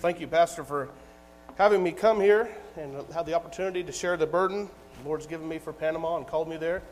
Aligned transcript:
Thank 0.00 0.20
you, 0.20 0.28
Pastor, 0.28 0.62
for 0.62 0.90
having 1.56 1.82
me 1.82 1.90
come 1.90 2.20
here 2.20 2.48
and 2.76 2.94
have 3.12 3.26
the 3.26 3.34
opportunity 3.34 3.82
to 3.82 3.90
share 3.90 4.16
the 4.16 4.28
burden 4.28 4.70
the 5.02 5.08
Lord's 5.08 5.26
given 5.26 5.48
me 5.48 5.58
for 5.58 5.72
Panama 5.72 6.18
and 6.18 6.24
called 6.24 6.48
me 6.48 6.56
there. 6.56 6.82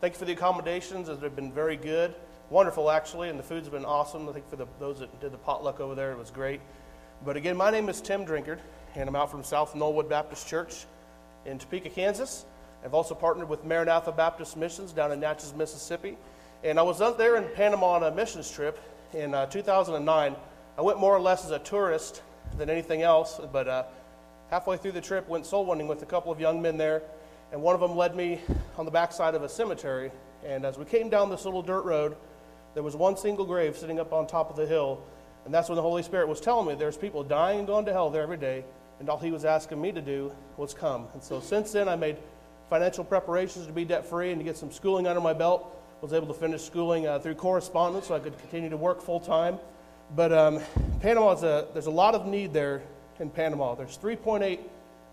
Thank 0.00 0.14
you 0.14 0.18
for 0.18 0.24
the 0.24 0.32
accommodations, 0.32 1.08
as 1.08 1.20
they've 1.20 1.34
been 1.34 1.52
very 1.52 1.76
good. 1.76 2.12
Wonderful, 2.48 2.90
actually, 2.90 3.28
and 3.28 3.38
the 3.38 3.44
food's 3.44 3.68
been 3.68 3.84
awesome. 3.84 4.28
I 4.28 4.32
think 4.32 4.50
for 4.50 4.56
the, 4.56 4.66
those 4.80 4.98
that 4.98 5.20
did 5.20 5.30
the 5.30 5.38
potluck 5.38 5.78
over 5.78 5.94
there, 5.94 6.10
it 6.10 6.18
was 6.18 6.32
great. 6.32 6.60
But 7.24 7.36
again, 7.36 7.56
my 7.56 7.70
name 7.70 7.88
is 7.88 8.00
Tim 8.00 8.26
Drinkard, 8.26 8.58
and 8.96 9.08
I'm 9.08 9.14
out 9.14 9.30
from 9.30 9.44
South 9.44 9.74
Knollwood 9.74 10.08
Baptist 10.08 10.48
Church 10.48 10.86
in 11.46 11.56
Topeka, 11.56 11.90
Kansas. 11.90 12.46
I've 12.84 12.94
also 12.94 13.14
partnered 13.14 13.48
with 13.48 13.64
Maranatha 13.64 14.10
Baptist 14.10 14.56
Missions 14.56 14.92
down 14.92 15.12
in 15.12 15.20
Natchez, 15.20 15.54
Mississippi. 15.54 16.18
And 16.64 16.80
I 16.80 16.82
was 16.82 17.00
up 17.00 17.16
there 17.16 17.36
in 17.36 17.44
Panama 17.54 17.92
on 17.92 18.02
a 18.02 18.10
missions 18.10 18.50
trip 18.50 18.76
in 19.12 19.34
uh, 19.34 19.46
2009. 19.46 20.34
I 20.76 20.82
went 20.82 20.98
more 20.98 21.14
or 21.14 21.20
less 21.20 21.44
as 21.44 21.52
a 21.52 21.60
tourist 21.60 22.22
than 22.60 22.70
anything 22.70 23.00
else, 23.02 23.40
but 23.52 23.66
uh, 23.66 23.84
halfway 24.50 24.76
through 24.76 24.92
the 24.92 25.00
trip, 25.00 25.26
went 25.28 25.46
soul 25.46 25.64
winning 25.64 25.88
with 25.88 26.02
a 26.02 26.06
couple 26.06 26.30
of 26.30 26.38
young 26.38 26.60
men 26.60 26.76
there, 26.76 27.02
and 27.52 27.60
one 27.60 27.74
of 27.74 27.80
them 27.80 27.96
led 27.96 28.14
me 28.14 28.38
on 28.76 28.84
the 28.84 28.90
backside 28.90 29.34
of 29.34 29.42
a 29.42 29.48
cemetery. 29.48 30.12
And 30.46 30.66
as 30.66 30.76
we 30.76 30.84
came 30.84 31.08
down 31.08 31.30
this 31.30 31.46
little 31.46 31.62
dirt 31.62 31.84
road, 31.84 32.16
there 32.74 32.82
was 32.82 32.94
one 32.94 33.16
single 33.16 33.46
grave 33.46 33.76
sitting 33.76 33.98
up 33.98 34.12
on 34.12 34.26
top 34.26 34.50
of 34.50 34.56
the 34.56 34.66
hill, 34.66 35.02
and 35.46 35.54
that's 35.54 35.70
when 35.70 35.76
the 35.76 35.82
Holy 35.82 36.02
Spirit 36.02 36.28
was 36.28 36.38
telling 36.38 36.68
me 36.68 36.74
there's 36.74 36.98
people 36.98 37.24
dying 37.24 37.60
and 37.60 37.66
going 37.66 37.86
to 37.86 37.92
hell 37.92 38.10
there 38.10 38.22
every 38.22 38.36
day, 38.36 38.62
and 39.00 39.08
all 39.08 39.18
He 39.18 39.30
was 39.30 39.46
asking 39.46 39.80
me 39.80 39.90
to 39.92 40.02
do 40.02 40.30
was 40.58 40.74
come. 40.74 41.08
And 41.14 41.22
so 41.22 41.40
since 41.40 41.72
then, 41.72 41.88
I 41.88 41.96
made 41.96 42.18
financial 42.68 43.04
preparations 43.04 43.66
to 43.66 43.72
be 43.72 43.86
debt 43.86 44.04
free 44.04 44.32
and 44.32 44.38
to 44.38 44.44
get 44.44 44.58
some 44.58 44.70
schooling 44.70 45.06
under 45.06 45.20
my 45.20 45.32
belt. 45.32 45.76
Was 46.02 46.14
able 46.14 46.28
to 46.28 46.34
finish 46.34 46.62
schooling 46.62 47.06
uh, 47.06 47.18
through 47.18 47.34
correspondence, 47.34 48.06
so 48.06 48.14
I 48.14 48.20
could 48.20 48.38
continue 48.38 48.70
to 48.70 48.76
work 48.78 49.02
full 49.02 49.20
time. 49.20 49.58
But 50.14 50.32
um, 50.32 50.60
Panama 51.00 51.32
is 51.32 51.42
a 51.42 51.68
there's 51.72 51.86
a 51.86 51.90
lot 51.90 52.14
of 52.14 52.26
need 52.26 52.52
there 52.52 52.82
in 53.20 53.30
Panama. 53.30 53.74
There's 53.74 53.96
3.8 53.96 54.58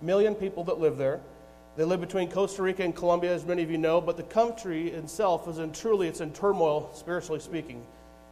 million 0.02 0.34
people 0.34 0.64
that 0.66 0.80
live 0.80 0.98
there. 0.98 1.20
They 1.76 1.84
live 1.84 2.02
between 2.02 2.32
Costa 2.32 2.64
Rica 2.64 2.84
and 2.84 2.96
Colombia, 2.96 3.34
as 3.34 3.46
many 3.46 3.62
of 3.62 3.70
you 3.70 3.78
know, 3.78 4.02
but 4.02 4.18
the 4.18 4.24
country 4.24 4.90
itself 4.90 5.48
is 5.48 5.60
in 5.60 5.72
truly 5.72 6.08
it's 6.08 6.22
in 6.22 6.34
turmoil, 6.34 6.90
spiritually 6.94 7.40
speaking. 7.40 7.86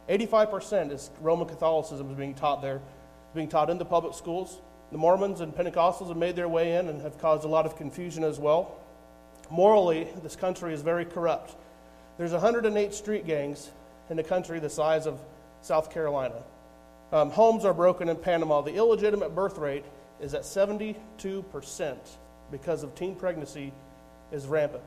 85% 0.08 0.92
is 0.92 1.10
Roman 1.20 1.46
Catholicism 1.46 2.10
is 2.10 2.16
being 2.16 2.34
taught 2.34 2.62
there, 2.62 2.80
being 3.34 3.48
taught 3.48 3.70
in 3.70 3.78
the 3.78 3.84
public 3.84 4.14
schools. 4.14 4.60
The 4.90 4.98
Mormons 4.98 5.40
and 5.40 5.54
Pentecostals 5.54 6.08
have 6.08 6.16
made 6.16 6.34
their 6.34 6.48
way 6.48 6.76
in 6.76 6.88
and 6.88 7.00
have 7.02 7.18
caused 7.18 7.44
a 7.44 7.48
lot 7.48 7.66
of 7.66 7.76
confusion 7.76 8.24
as 8.24 8.38
well. 8.38 8.76
Morally, 9.50 10.08
this 10.22 10.34
country 10.34 10.74
is 10.74 10.82
very 10.82 11.04
corrupt. 11.04 11.54
There's 12.18 12.32
108 12.32 12.94
street 12.94 13.26
gangs 13.26 13.70
in 14.10 14.18
a 14.18 14.24
country 14.24 14.58
the 14.58 14.70
size 14.70 15.06
of 15.06 15.20
South 15.62 15.92
Carolina. 15.92 16.42
Um, 17.12 17.30
homes 17.30 17.64
are 17.64 17.74
broken 17.74 18.08
in 18.08 18.16
Panama. 18.16 18.62
The 18.62 18.74
illegitimate 18.74 19.34
birth 19.34 19.58
rate 19.58 19.84
is 20.20 20.34
at 20.34 20.42
72% 20.42 20.96
because 22.50 22.82
of 22.82 22.94
teen 22.94 23.14
pregnancy 23.14 23.72
is 24.32 24.46
rampant. 24.46 24.82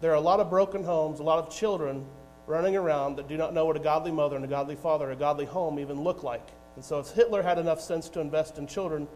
There 0.00 0.10
are 0.10 0.16
a 0.16 0.20
lot 0.20 0.40
of 0.40 0.48
broken 0.48 0.82
homes, 0.84 1.20
a 1.20 1.22
lot 1.22 1.38
of 1.38 1.54
children 1.54 2.06
running 2.46 2.76
around 2.76 3.16
that 3.16 3.28
do 3.28 3.36
not 3.36 3.52
know 3.52 3.66
what 3.66 3.76
a 3.76 3.80
godly 3.80 4.10
mother 4.10 4.36
and 4.36 4.44
a 4.44 4.48
godly 4.48 4.74
father 4.74 5.10
a 5.10 5.16
godly 5.16 5.44
home 5.44 5.78
even 5.78 6.02
look 6.02 6.22
like. 6.22 6.46
And 6.76 6.84
so, 6.84 6.98
if 6.98 7.10
Hitler 7.10 7.42
had 7.42 7.58
enough 7.58 7.80
sense 7.80 8.08
to 8.10 8.20
invest 8.20 8.58
in 8.58 8.66
children, 8.66 9.06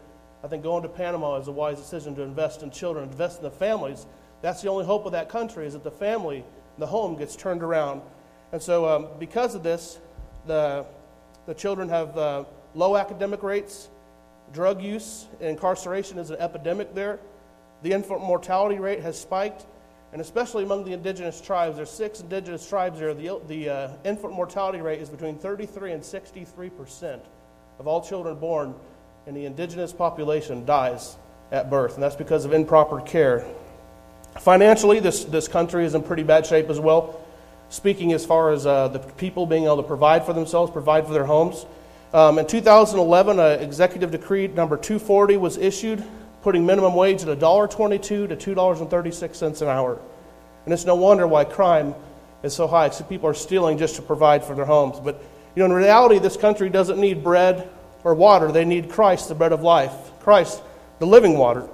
I 0.43 0.47
think 0.47 0.63
going 0.63 0.83
to 0.83 0.89
Panama 0.89 1.37
is 1.37 1.47
a 1.47 1.51
wise 1.51 1.77
decision 1.77 2.15
to 2.15 2.21
invest 2.21 2.61
in 2.61 2.69
children, 2.69 3.09
invest 3.09 3.37
in 3.37 3.43
the 3.43 3.51
families. 3.51 4.05
That's 4.41 4.61
the 4.61 4.69
only 4.69 4.85
hope 4.85 5.05
of 5.05 5.13
that 5.13 5.29
country 5.29 5.65
is 5.65 5.73
that 5.73 5.83
the 5.83 5.91
family, 5.91 6.45
the 6.77 6.85
home 6.85 7.17
gets 7.17 7.35
turned 7.35 7.63
around. 7.63 8.01
And 8.51 8.61
so, 8.61 8.87
um, 8.87 9.07
because 9.19 9.55
of 9.55 9.63
this, 9.63 9.97
the, 10.45 10.85
the 11.45 11.53
children 11.53 11.89
have 11.89 12.17
uh, 12.17 12.43
low 12.73 12.97
academic 12.97 13.43
rates, 13.43 13.89
drug 14.53 14.81
use, 14.81 15.27
and 15.39 15.49
incarceration 15.49 16.17
is 16.17 16.29
an 16.29 16.37
epidemic 16.39 16.93
there. 16.93 17.19
The 17.83 17.91
infant 17.91 18.21
mortality 18.21 18.79
rate 18.79 19.01
has 19.01 19.19
spiked, 19.19 19.65
and 20.11 20.21
especially 20.21 20.63
among 20.63 20.85
the 20.85 20.93
indigenous 20.93 21.39
tribes. 21.41 21.75
There's 21.77 21.89
six 21.89 22.21
indigenous 22.21 22.67
tribes 22.67 22.99
there. 22.99 23.13
The, 23.13 23.39
the 23.47 23.69
uh, 23.69 23.89
infant 24.03 24.33
mortality 24.33 24.81
rate 24.81 25.01
is 25.01 25.09
between 25.09 25.37
33 25.37 25.91
and 25.91 26.03
63 26.03 26.69
percent 26.69 27.21
of 27.79 27.87
all 27.87 28.01
children 28.01 28.37
born 28.37 28.73
in 29.27 29.33
the 29.33 29.45
indigenous 29.45 29.91
population 29.91 30.65
dies 30.65 31.17
at 31.51 31.69
birth, 31.69 31.95
and 31.95 32.03
that's 32.03 32.15
because 32.15 32.45
of 32.45 32.53
improper 32.53 33.01
care. 33.01 33.45
Financially, 34.39 34.99
this, 34.99 35.23
this 35.25 35.47
country 35.47 35.85
is 35.85 35.95
in 35.95 36.03
pretty 36.03 36.23
bad 36.23 36.45
shape 36.45 36.69
as 36.69 36.79
well. 36.79 37.21
Speaking 37.69 38.13
as 38.13 38.25
far 38.25 38.51
as 38.51 38.65
uh, 38.65 38.87
the 38.89 38.99
people 38.99 39.45
being 39.45 39.65
able 39.65 39.77
to 39.77 39.83
provide 39.83 40.25
for 40.25 40.33
themselves, 40.33 40.71
provide 40.71 41.05
for 41.05 41.13
their 41.13 41.25
homes. 41.25 41.65
Um, 42.13 42.39
in 42.39 42.47
2011, 42.47 43.39
an 43.39 43.59
executive 43.61 44.11
decree 44.11 44.47
number 44.47 44.77
240 44.77 45.37
was 45.37 45.57
issued, 45.57 46.03
putting 46.43 46.65
minimum 46.65 46.93
wage 46.93 47.23
at 47.23 47.27
$1.22 47.27 48.01
to 48.01 48.27
$2.36 48.27 49.61
an 49.61 49.67
hour. 49.67 49.99
And 50.65 50.73
it's 50.73 50.85
no 50.85 50.95
wonder 50.95 51.27
why 51.27 51.43
crime 51.43 51.93
is 52.43 52.53
so 52.53 52.67
high. 52.67 52.89
So 52.89 53.03
people 53.03 53.29
are 53.29 53.33
stealing 53.33 53.77
just 53.77 53.95
to 53.97 54.01
provide 54.01 54.43
for 54.43 54.55
their 54.55 54.65
homes. 54.65 54.99
But 54.99 55.21
you 55.55 55.61
know, 55.61 55.65
in 55.65 55.73
reality, 55.73 56.19
this 56.19 56.37
country 56.37 56.69
doesn't 56.69 56.99
need 56.99 57.23
bread 57.23 57.69
or 58.03 58.13
water. 58.13 58.51
They 58.51 58.65
need 58.65 58.89
Christ, 58.89 59.29
the 59.29 59.35
bread 59.35 59.51
of 59.51 59.61
life. 59.61 59.91
Christ, 60.19 60.61
the 60.99 61.07
living 61.07 61.37
water. 61.37 61.67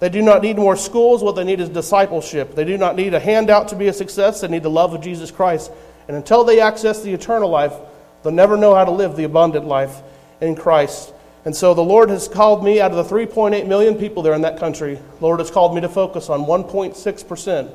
They 0.00 0.08
do 0.08 0.22
not 0.22 0.42
need 0.42 0.56
more 0.56 0.76
schools. 0.76 1.22
What 1.22 1.36
they 1.36 1.44
need 1.44 1.60
is 1.60 1.68
discipleship. 1.68 2.54
They 2.54 2.64
do 2.64 2.78
not 2.78 2.96
need 2.96 3.14
a 3.14 3.20
handout 3.20 3.68
to 3.68 3.76
be 3.76 3.88
a 3.88 3.92
success. 3.92 4.40
They 4.40 4.48
need 4.48 4.62
the 4.62 4.70
love 4.70 4.94
of 4.94 5.02
Jesus 5.02 5.30
Christ. 5.30 5.70
And 6.08 6.16
until 6.16 6.42
they 6.42 6.60
access 6.60 7.02
the 7.02 7.12
eternal 7.12 7.50
life, 7.50 7.74
they'll 8.22 8.32
never 8.32 8.56
know 8.56 8.74
how 8.74 8.84
to 8.84 8.90
live 8.90 9.14
the 9.14 9.24
abundant 9.24 9.66
life 9.66 10.00
in 10.40 10.56
Christ. 10.56 11.12
And 11.44 11.54
so 11.54 11.74
the 11.74 11.84
Lord 11.84 12.10
has 12.10 12.28
called 12.28 12.64
me 12.64 12.80
out 12.80 12.92
of 12.92 13.08
the 13.08 13.14
3.8 13.14 13.66
million 13.66 13.94
people 13.94 14.22
there 14.22 14.34
in 14.34 14.42
that 14.42 14.58
country. 14.58 14.94
The 14.94 15.24
Lord 15.24 15.38
has 15.38 15.50
called 15.50 15.74
me 15.74 15.82
to 15.82 15.88
focus 15.88 16.28
on 16.30 16.40
1.6% 16.40 17.72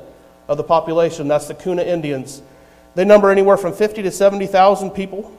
of 0.48 0.56
the 0.56 0.64
population. 0.64 1.28
That's 1.28 1.48
the 1.48 1.54
Kuna 1.54 1.82
Indians. 1.82 2.42
They 2.94 3.04
number 3.04 3.30
anywhere 3.30 3.56
from 3.56 3.72
50 3.72 4.02
to 4.02 4.10
70,000 4.10 4.90
people. 4.90 5.36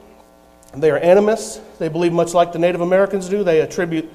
They 0.74 0.90
are 0.90 0.96
animists. 0.96 1.60
They 1.78 1.88
believe 1.88 2.12
much 2.12 2.34
like 2.34 2.52
the 2.52 2.58
Native 2.58 2.80
Americans 2.80 3.28
do. 3.28 3.42
They 3.42 3.60
attribute, 3.60 4.10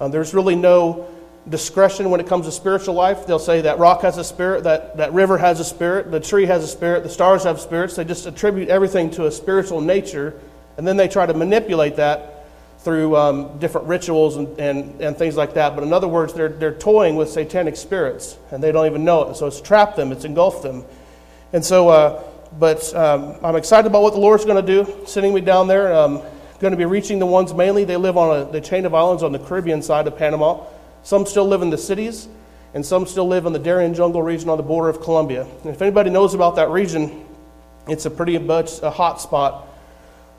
uh, 0.00 0.08
there's 0.08 0.34
really 0.34 0.54
no 0.56 1.08
discretion 1.48 2.10
when 2.10 2.20
it 2.20 2.26
comes 2.26 2.46
to 2.46 2.52
spiritual 2.52 2.94
life. 2.94 3.26
They'll 3.26 3.38
say 3.38 3.62
that 3.62 3.78
rock 3.78 4.02
has 4.02 4.16
a 4.18 4.24
spirit, 4.24 4.64
that, 4.64 4.96
that 4.96 5.12
river 5.12 5.38
has 5.38 5.60
a 5.60 5.64
spirit, 5.64 6.10
the 6.10 6.20
tree 6.20 6.46
has 6.46 6.64
a 6.64 6.68
spirit, 6.68 7.02
the 7.02 7.10
stars 7.10 7.44
have 7.44 7.60
spirits. 7.60 7.96
They 7.96 8.04
just 8.04 8.26
attribute 8.26 8.68
everything 8.68 9.10
to 9.12 9.26
a 9.26 9.30
spiritual 9.30 9.80
nature, 9.80 10.38
and 10.76 10.86
then 10.86 10.96
they 10.96 11.08
try 11.08 11.26
to 11.26 11.34
manipulate 11.34 11.96
that 11.96 12.46
through 12.78 13.16
um, 13.16 13.58
different 13.58 13.86
rituals 13.86 14.36
and, 14.36 14.58
and, 14.58 15.00
and 15.00 15.16
things 15.16 15.36
like 15.36 15.54
that. 15.54 15.74
But 15.74 15.84
in 15.84 15.92
other 15.92 16.08
words, 16.08 16.34
they're, 16.34 16.50
they're 16.50 16.74
toying 16.74 17.16
with 17.16 17.30
satanic 17.30 17.76
spirits, 17.76 18.36
and 18.50 18.62
they 18.62 18.72
don't 18.72 18.86
even 18.86 19.04
know 19.04 19.30
it. 19.30 19.36
So 19.36 19.46
it's 19.46 19.60
trapped 19.60 19.96
them, 19.96 20.12
it's 20.12 20.24
engulfed 20.24 20.62
them. 20.62 20.84
And 21.52 21.64
so, 21.64 21.88
uh, 21.88 22.22
but 22.58 22.94
um, 22.94 23.36
I'm 23.42 23.56
excited 23.56 23.86
about 23.86 24.02
what 24.02 24.12
the 24.12 24.20
Lord's 24.20 24.44
going 24.44 24.64
to 24.64 24.84
do, 24.84 25.06
sending 25.06 25.32
me 25.34 25.40
down 25.40 25.66
there. 25.66 25.94
Um, 25.94 26.22
going 26.60 26.72
to 26.72 26.78
be 26.78 26.84
reaching 26.86 27.18
the 27.18 27.26
ones 27.26 27.52
mainly, 27.52 27.84
they 27.84 27.96
live 27.96 28.16
on 28.16 28.40
a, 28.40 28.50
the 28.50 28.60
chain 28.60 28.86
of 28.86 28.94
islands 28.94 29.22
on 29.22 29.32
the 29.32 29.38
Caribbean 29.38 29.82
side 29.82 30.06
of 30.06 30.16
Panama. 30.16 30.64
Some 31.04 31.26
still 31.26 31.44
live 31.44 31.60
in 31.60 31.68
the 31.68 31.76
cities, 31.76 32.28
and 32.72 32.84
some 32.84 33.04
still 33.04 33.28
live 33.28 33.44
in 33.44 33.52
the 33.52 33.58
Darien 33.58 33.92
Jungle 33.92 34.22
region 34.22 34.48
on 34.48 34.56
the 34.56 34.62
border 34.62 34.88
of 34.88 35.02
Colombia. 35.02 35.46
And 35.62 35.66
if 35.66 35.82
anybody 35.82 36.08
knows 36.08 36.32
about 36.32 36.56
that 36.56 36.70
region, 36.70 37.26
it's 37.86 38.06
a 38.06 38.10
pretty 38.10 38.38
much 38.38 38.80
a 38.82 38.90
hot 38.90 39.20
spot 39.20 39.68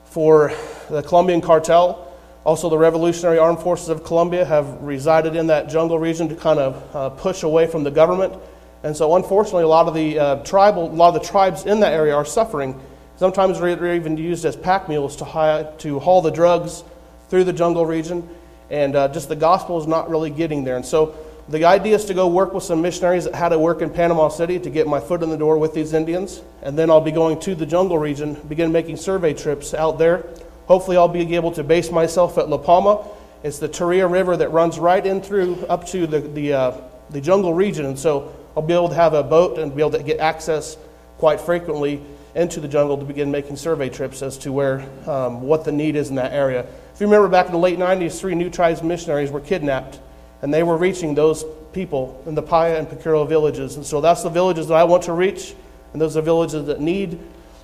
for 0.06 0.52
the 0.90 1.04
Colombian 1.04 1.40
cartel. 1.40 2.12
Also, 2.44 2.68
the 2.68 2.80
Revolutionary 2.80 3.38
Armed 3.38 3.60
Forces 3.60 3.90
of 3.90 4.04
Colombia 4.04 4.44
have 4.44 4.82
resided 4.82 5.36
in 5.36 5.46
that 5.48 5.70
jungle 5.70 6.00
region 6.00 6.30
to 6.30 6.36
kind 6.36 6.58
of 6.58 6.96
uh, 6.96 7.10
push 7.12 7.44
away 7.44 7.68
from 7.68 7.84
the 7.84 7.92
government. 7.92 8.34
And 8.82 8.98
so, 8.98 9.16
unfortunately, 9.16 9.64
a 9.64 9.68
lot 9.68 9.88
of 9.88 9.94
the 9.94 10.18
uh, 10.18 10.36
tribal, 10.38 10.90
a 10.90 10.96
lot 10.96 11.16
of 11.16 11.22
the 11.22 11.28
tribes 11.28 11.68
in 11.68 11.80
that 11.82 11.94
area 11.94 12.16
are 12.16 12.26
suffering. 12.26 12.82
Sometimes 13.18 13.60
they're 13.60 13.94
even 13.94 14.18
used 14.18 14.44
as 14.46 14.56
pack 14.56 14.90
mules 14.90 15.16
to, 15.18 15.74
to 15.78 16.00
haul 16.00 16.24
the 16.24 16.32
drugs 16.32 16.84
through 17.30 17.44
the 17.44 17.54
jungle 17.54 17.86
region 17.86 18.28
and 18.70 18.96
uh, 18.96 19.08
just 19.08 19.30
the 19.30 19.36
gospel 19.36 19.80
is 19.80 19.88
not 19.88 20.10
really 20.10 20.30
getting 20.30 20.64
there. 20.64 20.76
And 20.76 20.86
so 20.86 21.16
the 21.48 21.66
idea 21.66 21.96
is 21.96 22.06
to 22.06 22.14
go 22.14 22.28
work 22.28 22.54
with 22.54 22.64
some 22.64 22.82
missionaries 22.82 23.26
that 23.26 23.36
had 23.36 23.50
to 23.50 23.60
work 23.60 23.82
in 23.82 23.92
Panama 23.92 24.30
City 24.30 24.58
to 24.60 24.70
get 24.70 24.88
my 24.88 25.00
foot 25.00 25.22
in 25.22 25.30
the 25.30 25.38
door 25.38 25.58
with 25.58 25.74
these 25.74 25.94
Indians, 25.94 26.42
and 26.64 26.78
then 26.78 26.90
I'll 26.90 27.02
be 27.02 27.12
going 27.12 27.40
to 27.42 27.54
the 27.54 27.66
jungle 27.66 28.00
region, 28.00 28.34
begin 28.50 28.72
making 28.72 28.98
survey 28.98 29.34
trips 29.34 29.74
out 29.74 30.00
there. 30.00 30.26
Hopefully, 30.66 30.98
I'll 30.98 31.08
be 31.08 31.36
able 31.36 31.52
to 31.52 31.64
base 31.64 31.92
myself 31.92 32.40
at 32.40 32.50
La 32.50 32.58
Palma. 32.58 33.08
It's 33.44 33.60
the 33.60 33.70
Tuira 33.70 34.10
River 34.10 34.36
that 34.38 34.50
runs 34.50 34.80
right 34.80 35.06
in 35.06 35.22
through 35.22 35.64
up 35.68 35.86
to 35.88 36.08
the 36.08 36.20
the, 36.20 36.54
uh, 36.54 36.78
the 37.12 37.22
jungle 37.22 37.54
region, 37.54 37.86
and 37.86 38.00
so 38.00 38.34
I'll 38.58 38.64
be 38.64 38.74
able 38.74 38.90
to 38.90 38.96
have 38.96 39.14
a 39.14 39.22
boat 39.22 39.60
and 39.60 39.76
be 39.76 39.84
able 39.84 39.92
to 39.92 40.04
get 40.04 40.20
access 40.20 40.78
quite 41.20 41.40
frequently 41.40 42.02
into 42.34 42.60
the 42.60 42.68
jungle 42.68 42.98
to 42.98 43.06
begin 43.06 43.30
making 43.30 43.56
survey 43.56 43.90
trips 43.90 44.22
as 44.22 44.38
to 44.40 44.52
where 44.52 44.82
um, 45.08 45.42
what 45.42 45.64
the 45.64 45.72
need 45.72 45.96
is 45.96 46.10
in 46.10 46.16
that 46.16 46.34
area. 46.34 46.66
If 46.96 47.02
you 47.02 47.08
remember 47.08 47.28
back 47.28 47.48
in 47.48 47.52
the 47.52 47.58
late 47.58 47.78
90s, 47.78 48.18
three 48.18 48.36
New 48.36 48.50
Tribes 48.50 48.82
missionaries 48.82 49.30
were 49.30 49.42
kidnapped, 49.42 50.00
and 50.42 50.54
they 50.54 50.64
were 50.64 50.78
reaching 50.78 51.14
those 51.14 51.44
people 51.74 52.24
in 52.26 52.36
the 52.36 52.42
Paya 52.42 52.80
and 52.80 52.88
Pucuro 52.88 53.28
villages. 53.28 53.76
And 53.76 53.86
so 53.86 54.00
that's 54.00 54.24
the 54.24 54.30
villages 54.30 54.70
that 54.70 54.76
I 54.76 54.86
want 54.86 55.04
to 55.04 55.12
reach, 55.12 55.56
and 55.92 56.02
those 56.02 56.16
are 56.16 56.22
villages 56.22 56.68
that 56.68 56.80
need 56.80 57.20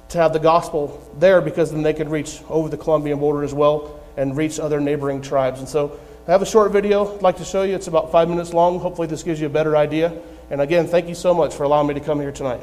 to 0.09 0.17
have 0.17 0.33
the 0.33 0.39
gospel 0.39 1.01
there 1.17 1.39
because 1.39 1.71
then 1.71 1.81
they 1.81 1.93
could 1.93 2.09
reach 2.09 2.41
over 2.49 2.67
the 2.67 2.75
Colombian 2.75 3.19
border 3.19 3.45
as 3.45 3.53
well 3.53 4.01
and 4.17 4.35
reach 4.35 4.59
other 4.59 4.81
neighboring 4.81 5.21
tribes. 5.21 5.61
And 5.61 5.69
so 5.69 5.97
I 6.27 6.31
have 6.31 6.41
a 6.41 6.45
short 6.45 6.73
video 6.73 7.15
I'd 7.15 7.21
like 7.21 7.37
to 7.37 7.45
show 7.45 7.63
you. 7.63 7.73
It's 7.73 7.87
about 7.87 8.11
five 8.11 8.27
minutes 8.27 8.51
long. 8.51 8.81
Hopefully, 8.81 9.07
this 9.07 9.23
gives 9.23 9.39
you 9.39 9.47
a 9.47 9.49
better 9.49 9.77
idea. 9.77 10.11
And 10.49 10.59
again, 10.59 10.87
thank 10.87 11.07
you 11.07 11.15
so 11.15 11.33
much 11.33 11.55
for 11.55 11.63
allowing 11.63 11.87
me 11.87 11.93
to 11.93 12.01
come 12.01 12.19
here 12.19 12.33
tonight. 12.33 12.59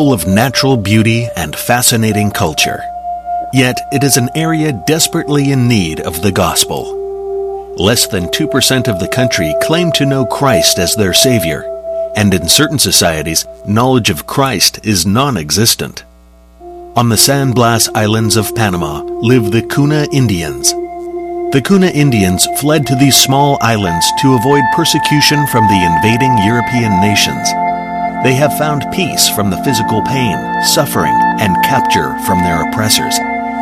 Full 0.00 0.14
of 0.14 0.26
natural 0.26 0.78
beauty 0.78 1.28
and 1.36 1.54
fascinating 1.54 2.30
culture. 2.30 2.82
Yet 3.52 3.76
it 3.92 4.02
is 4.02 4.16
an 4.16 4.30
area 4.34 4.72
desperately 4.86 5.52
in 5.52 5.68
need 5.68 6.00
of 6.00 6.22
the 6.22 6.32
gospel. 6.32 7.74
Less 7.76 8.06
than 8.06 8.28
2% 8.28 8.88
of 8.88 8.98
the 8.98 9.08
country 9.08 9.54
claim 9.60 9.92
to 9.92 10.06
know 10.06 10.24
Christ 10.24 10.78
as 10.78 10.96
their 10.96 11.12
Savior, 11.12 11.66
and 12.16 12.32
in 12.32 12.48
certain 12.48 12.78
societies, 12.78 13.44
knowledge 13.66 14.08
of 14.08 14.26
Christ 14.26 14.86
is 14.86 15.04
non 15.04 15.36
existent. 15.36 16.04
On 16.96 17.10
the 17.10 17.18
San 17.18 17.52
Blas 17.52 17.90
Islands 17.94 18.38
of 18.38 18.54
Panama 18.54 19.02
live 19.02 19.52
the 19.52 19.60
Kuna 19.60 20.06
Indians. 20.14 20.72
The 21.52 21.62
Kuna 21.62 21.88
Indians 21.88 22.48
fled 22.58 22.86
to 22.86 22.96
these 22.96 23.22
small 23.22 23.58
islands 23.60 24.06
to 24.22 24.32
avoid 24.32 24.64
persecution 24.74 25.46
from 25.48 25.68
the 25.68 25.82
invading 25.84 26.38
European 26.38 27.02
nations 27.02 27.52
they 28.22 28.34
have 28.34 28.58
found 28.58 28.84
peace 28.92 29.30
from 29.30 29.48
the 29.48 29.56
physical 29.64 30.02
pain, 30.02 30.36
suffering, 30.64 31.14
and 31.40 31.64
capture 31.64 32.12
from 32.26 32.38
their 32.44 32.68
oppressors. 32.68 33.16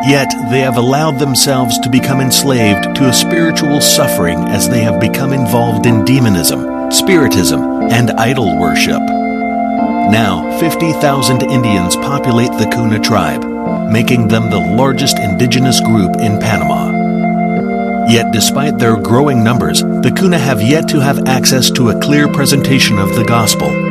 Yet 0.06 0.28
they 0.50 0.60
have 0.60 0.76
allowed 0.76 1.18
themselves 1.18 1.78
to 1.78 1.88
become 1.88 2.20
enslaved 2.20 2.96
to 2.96 3.08
a 3.08 3.12
spiritual 3.12 3.80
suffering 3.80 4.38
as 4.48 4.68
they 4.68 4.80
have 4.80 5.00
become 5.00 5.32
involved 5.32 5.86
in 5.86 6.04
demonism, 6.04 6.90
spiritism, 6.90 7.60
and 7.90 8.10
idol 8.12 8.58
worship. 8.58 9.00
Now, 10.10 10.58
50,000 10.58 11.42
Indians 11.42 11.94
populate 11.94 12.52
the 12.52 12.68
Kuna 12.72 12.98
tribe, 12.98 13.44
making 13.92 14.26
them 14.26 14.50
the 14.50 14.58
largest 14.58 15.18
indigenous 15.20 15.80
group 15.80 16.16
in 16.16 16.40
Panama. 16.40 18.06
Yet, 18.08 18.32
despite 18.32 18.78
their 18.78 18.96
growing 18.96 19.44
numbers, 19.44 19.82
the 19.82 20.12
Kuna 20.16 20.38
have 20.38 20.62
yet 20.62 20.88
to 20.88 21.00
have 21.00 21.28
access 21.28 21.70
to 21.72 21.90
a 21.90 22.00
clear 22.00 22.26
presentation 22.26 22.98
of 22.98 23.14
the 23.14 23.24
gospel 23.24 23.87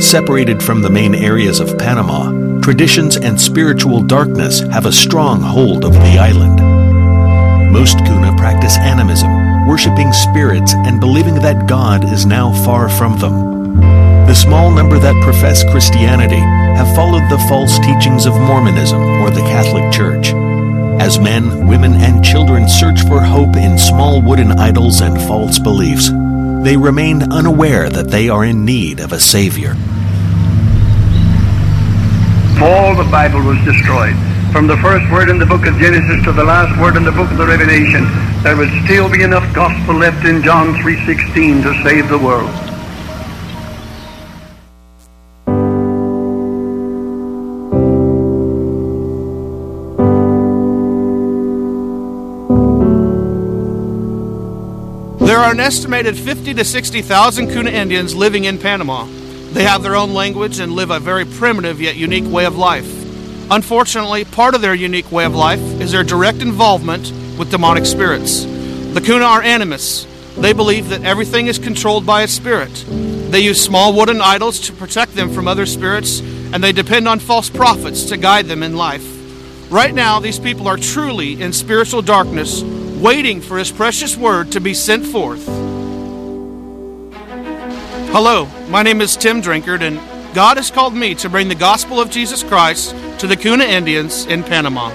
Separated 0.00 0.62
from 0.62 0.80
the 0.80 0.88
main 0.88 1.14
areas 1.14 1.60
of 1.60 1.76
Panama, 1.78 2.60
traditions 2.62 3.16
and 3.16 3.38
spiritual 3.38 4.02
darkness 4.02 4.60
have 4.60 4.86
a 4.86 4.92
strong 4.92 5.42
hold 5.42 5.84
over 5.84 5.98
the 5.98 6.18
island. 6.18 6.58
Most 7.70 7.98
Kuna 7.98 8.34
practice 8.36 8.78
animism, 8.78 9.30
worshipping 9.68 10.12
spirits 10.14 10.72
and 10.72 11.00
believing 11.00 11.34
that 11.34 11.68
God 11.68 12.10
is 12.10 12.24
now 12.24 12.50
far 12.64 12.88
from 12.88 13.18
them. 13.18 13.78
The 14.26 14.34
small 14.34 14.70
number 14.70 14.98
that 14.98 15.22
profess 15.22 15.62
Christianity 15.70 16.40
have 16.40 16.96
followed 16.96 17.28
the 17.28 17.44
false 17.46 17.78
teachings 17.78 18.24
of 18.24 18.32
Mormonism 18.32 19.00
or 19.20 19.30
the 19.30 19.42
Catholic 19.42 19.92
Church. 19.92 20.28
As 20.98 21.20
men, 21.20 21.68
women, 21.68 21.92
and 21.92 22.24
children 22.24 22.68
search 22.68 23.02
for 23.02 23.20
hope 23.20 23.54
in 23.54 23.78
small 23.78 24.22
wooden 24.22 24.52
idols 24.52 25.02
and 25.02 25.20
false 25.28 25.58
beliefs, 25.58 26.10
they 26.64 26.76
remain 26.76 27.32
unaware 27.32 27.88
that 27.88 28.10
they 28.10 28.28
are 28.28 28.44
in 28.44 28.64
need 28.64 29.00
of 29.00 29.12
a 29.12 29.20
Savior. 29.20 29.76
All 32.62 32.94
the 32.94 33.10
Bible 33.10 33.40
was 33.42 33.56
destroyed. 33.64 34.14
From 34.52 34.66
the 34.66 34.76
first 34.78 35.10
word 35.10 35.30
in 35.30 35.38
the 35.38 35.46
book 35.46 35.66
of 35.66 35.78
Genesis 35.78 36.22
to 36.24 36.32
the 36.32 36.44
last 36.44 36.78
word 36.78 36.94
in 36.96 37.04
the 37.04 37.12
book 37.12 37.30
of 37.30 37.38
the 37.38 37.46
Revelation, 37.46 38.04
there 38.42 38.54
would 38.54 38.68
still 38.84 39.08
be 39.08 39.22
enough 39.22 39.54
gospel 39.54 39.94
left 39.94 40.26
in 40.26 40.42
John 40.42 40.74
3.16 40.74 41.62
to 41.62 41.82
save 41.82 42.10
the 42.10 42.18
world. 42.18 42.50
There 55.26 55.38
are 55.38 55.52
an 55.52 55.60
estimated 55.60 56.18
50 56.18 56.52
to 56.54 56.64
60,000 56.64 57.48
Kuna 57.48 57.70
Indians 57.70 58.14
living 58.14 58.44
in 58.44 58.58
Panama. 58.58 59.06
They 59.52 59.64
have 59.64 59.82
their 59.82 59.96
own 59.96 60.14
language 60.14 60.60
and 60.60 60.72
live 60.72 60.90
a 60.90 61.00
very 61.00 61.24
primitive 61.24 61.80
yet 61.80 61.96
unique 61.96 62.30
way 62.30 62.44
of 62.44 62.56
life. 62.56 62.88
Unfortunately, 63.50 64.24
part 64.24 64.54
of 64.54 64.60
their 64.60 64.74
unique 64.74 65.10
way 65.10 65.24
of 65.24 65.34
life 65.34 65.60
is 65.80 65.90
their 65.90 66.04
direct 66.04 66.38
involvement 66.38 67.12
with 67.36 67.50
demonic 67.50 67.84
spirits. 67.84 68.44
The 68.44 69.02
Kuna 69.04 69.24
are 69.24 69.42
animists. 69.42 70.06
They 70.36 70.52
believe 70.52 70.90
that 70.90 71.02
everything 71.02 71.48
is 71.48 71.58
controlled 71.58 72.06
by 72.06 72.22
a 72.22 72.28
spirit. 72.28 72.72
They 72.86 73.40
use 73.40 73.60
small 73.60 73.92
wooden 73.92 74.20
idols 74.20 74.60
to 74.60 74.72
protect 74.72 75.14
them 75.14 75.30
from 75.30 75.48
other 75.48 75.66
spirits, 75.66 76.20
and 76.20 76.62
they 76.62 76.72
depend 76.72 77.08
on 77.08 77.18
false 77.18 77.50
prophets 77.50 78.04
to 78.06 78.16
guide 78.16 78.46
them 78.46 78.62
in 78.62 78.76
life. 78.76 79.04
Right 79.68 79.94
now, 79.94 80.20
these 80.20 80.38
people 80.38 80.68
are 80.68 80.76
truly 80.76 81.42
in 81.42 81.52
spiritual 81.52 82.02
darkness 82.02 82.62
waiting 83.00 83.40
for 83.40 83.58
His 83.58 83.72
precious 83.72 84.16
word 84.16 84.52
to 84.52 84.60
be 84.60 84.74
sent 84.74 85.06
forth. 85.06 85.69
Hello, 88.12 88.46
my 88.68 88.82
name 88.82 89.00
is 89.00 89.16
Tim 89.16 89.40
Drinkard, 89.40 89.82
and 89.82 90.00
God 90.34 90.56
has 90.56 90.68
called 90.68 90.94
me 90.94 91.14
to 91.14 91.28
bring 91.28 91.46
the 91.48 91.54
gospel 91.54 92.00
of 92.00 92.10
Jesus 92.10 92.42
Christ 92.42 92.90
to 93.20 93.28
the 93.28 93.36
Kuna 93.36 93.62
Indians 93.62 94.26
in 94.26 94.42
Panama. 94.42 94.90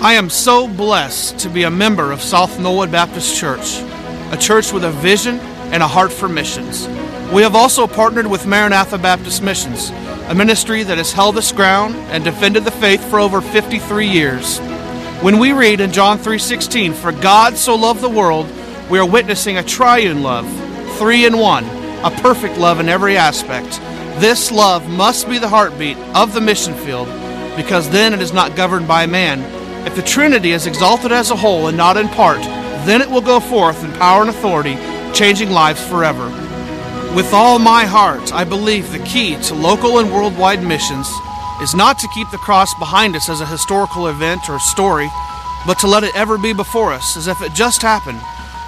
I 0.00 0.14
am 0.14 0.30
so 0.30 0.66
blessed 0.66 1.38
to 1.40 1.50
be 1.50 1.64
a 1.64 1.70
member 1.70 2.12
of 2.12 2.22
South 2.22 2.58
Norwood 2.58 2.90
Baptist 2.90 3.36
Church, 3.36 3.82
a 4.32 4.36
church 4.40 4.72
with 4.72 4.84
a 4.84 4.92
vision 4.92 5.38
and 5.72 5.82
a 5.82 5.86
heart 5.86 6.10
for 6.10 6.26
missions. 6.26 6.88
We 7.30 7.42
have 7.42 7.54
also 7.54 7.86
partnered 7.86 8.26
with 8.26 8.46
Maranatha 8.46 8.96
Baptist 8.96 9.42
Missions, 9.42 9.90
a 10.28 10.34
ministry 10.34 10.84
that 10.84 10.96
has 10.96 11.12
held 11.12 11.36
its 11.36 11.52
ground 11.52 11.96
and 12.10 12.24
defended 12.24 12.64
the 12.64 12.70
faith 12.70 13.04
for 13.10 13.20
over 13.20 13.42
53 13.42 14.08
years. 14.08 14.58
When 15.20 15.38
we 15.38 15.52
read 15.52 15.80
in 15.82 15.92
John 15.92 16.16
3:16, 16.16 16.94
"For 16.94 17.12
God 17.12 17.58
so 17.58 17.74
loved 17.74 18.00
the 18.00 18.08
world," 18.08 18.46
we 18.88 18.98
are 18.98 19.04
witnessing 19.04 19.58
a 19.58 19.62
triune 19.62 20.22
love, 20.22 20.46
three 20.96 21.26
in 21.26 21.36
one, 21.36 21.66
a 22.04 22.10
perfect 22.22 22.58
love 22.58 22.80
in 22.80 22.88
every 22.88 23.16
aspect. 23.16 23.80
This 24.20 24.50
love 24.50 24.88
must 24.88 25.28
be 25.28 25.38
the 25.38 25.48
heartbeat 25.48 25.98
of 26.14 26.32
the 26.32 26.40
mission 26.40 26.74
field 26.74 27.08
because 27.56 27.88
then 27.90 28.12
it 28.12 28.20
is 28.20 28.32
not 28.32 28.56
governed 28.56 28.86
by 28.86 29.06
man. 29.06 29.40
If 29.86 29.94
the 29.94 30.02
Trinity 30.02 30.52
is 30.52 30.66
exalted 30.66 31.12
as 31.12 31.30
a 31.30 31.36
whole 31.36 31.68
and 31.68 31.76
not 31.76 31.96
in 31.96 32.08
part, 32.08 32.42
then 32.86 33.00
it 33.00 33.10
will 33.10 33.20
go 33.20 33.40
forth 33.40 33.82
in 33.82 33.92
power 33.92 34.20
and 34.20 34.30
authority, 34.30 34.76
changing 35.12 35.50
lives 35.50 35.84
forever. 35.88 36.26
With 37.14 37.32
all 37.32 37.58
my 37.58 37.84
heart, 37.84 38.32
I 38.32 38.44
believe 38.44 38.92
the 38.92 38.98
key 39.00 39.36
to 39.42 39.54
local 39.54 39.98
and 39.98 40.12
worldwide 40.12 40.62
missions 40.62 41.08
is 41.62 41.74
not 41.74 41.98
to 41.98 42.08
keep 42.08 42.30
the 42.30 42.38
cross 42.38 42.74
behind 42.78 43.16
us 43.16 43.28
as 43.28 43.40
a 43.40 43.46
historical 43.46 44.08
event 44.08 44.50
or 44.50 44.58
story, 44.58 45.08
but 45.66 45.78
to 45.78 45.86
let 45.86 46.04
it 46.04 46.14
ever 46.14 46.36
be 46.36 46.52
before 46.52 46.92
us 46.92 47.16
as 47.16 47.26
if 47.26 47.40
it 47.40 47.54
just 47.54 47.80
happened, 47.80 48.20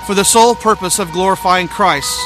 for 0.07 0.15
the 0.15 0.25
sole 0.25 0.55
purpose 0.55 0.99
of 0.99 1.13
glorifying 1.13 1.69
Christ. 1.69 2.19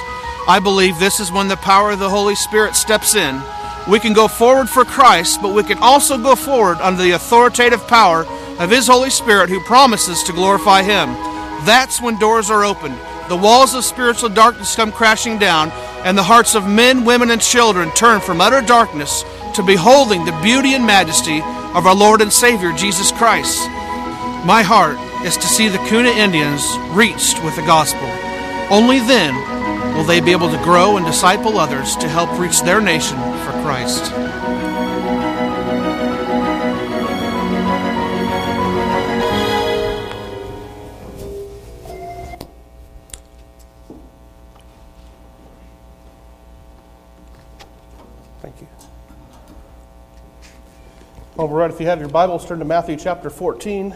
I 0.48 0.58
believe 0.58 0.98
this 0.98 1.20
is 1.20 1.30
when 1.30 1.46
the 1.46 1.56
power 1.56 1.92
of 1.92 2.00
the 2.00 2.10
Holy 2.10 2.34
Spirit 2.34 2.74
steps 2.74 3.14
in. 3.14 3.40
We 3.88 4.00
can 4.00 4.12
go 4.12 4.26
forward 4.26 4.68
for 4.68 4.84
Christ, 4.84 5.40
but 5.40 5.54
we 5.54 5.62
can 5.62 5.78
also 5.78 6.18
go 6.18 6.34
forward 6.34 6.78
under 6.80 7.02
the 7.02 7.12
authoritative 7.12 7.86
power 7.86 8.26
of 8.58 8.70
His 8.70 8.88
Holy 8.88 9.10
Spirit 9.10 9.50
who 9.50 9.60
promises 9.60 10.22
to 10.24 10.32
glorify 10.32 10.82
Him. 10.82 11.12
That's 11.64 12.00
when 12.00 12.18
doors 12.18 12.50
are 12.50 12.64
opened. 12.64 12.98
The 13.28 13.36
walls 13.36 13.74
of 13.74 13.84
spiritual 13.84 14.30
darkness 14.30 14.74
come 14.74 14.90
crashing 14.90 15.38
down, 15.38 15.70
and 16.04 16.18
the 16.18 16.24
hearts 16.24 16.56
of 16.56 16.68
men, 16.68 17.04
women, 17.04 17.30
and 17.30 17.40
children 17.40 17.90
turn 17.92 18.20
from 18.20 18.40
utter 18.40 18.60
darkness 18.60 19.24
to 19.54 19.62
beholding 19.62 20.24
the 20.24 20.38
beauty 20.42 20.74
and 20.74 20.84
majesty 20.84 21.40
of 21.74 21.86
our 21.86 21.94
Lord 21.94 22.20
and 22.20 22.32
Savior 22.32 22.72
Jesus 22.72 23.12
Christ. 23.12 23.60
My 24.44 24.62
heart 24.62 24.98
is 25.24 25.36
to 25.36 25.46
see 25.46 25.68
the 25.68 25.78
Kuna 25.86 26.10
Indians 26.10 26.66
reached 26.90 27.42
with 27.44 27.54
the 27.54 27.62
gospel. 27.62 28.08
Only 28.70 28.98
then 28.98 29.34
will 29.94 30.04
they 30.04 30.20
be 30.20 30.32
able 30.32 30.50
to 30.50 30.56
grow 30.64 30.96
and 30.96 31.04
disciple 31.04 31.58
others 31.58 31.96
to 31.96 32.08
help 32.08 32.30
reach 32.38 32.60
their 32.62 32.80
nation 32.80 33.16
for 33.16 33.52
Christ. 33.62 34.12
Thank 48.40 48.60
you. 48.60 48.66
All 51.36 51.48
right, 51.48 51.70
if 51.70 51.78
you 51.80 51.86
have 51.86 52.00
your 52.00 52.08
Bibles, 52.08 52.46
turn 52.46 52.58
to 52.58 52.64
Matthew 52.64 52.96
chapter 52.96 53.30
14. 53.30 53.94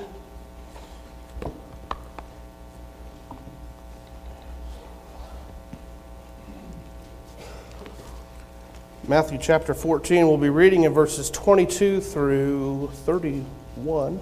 Matthew 9.09 9.39
chapter 9.41 9.73
14. 9.73 10.27
We'll 10.27 10.37
be 10.37 10.51
reading 10.51 10.83
in 10.83 10.93
verses 10.93 11.31
22 11.31 12.01
through 12.01 12.91
31. 13.05 14.21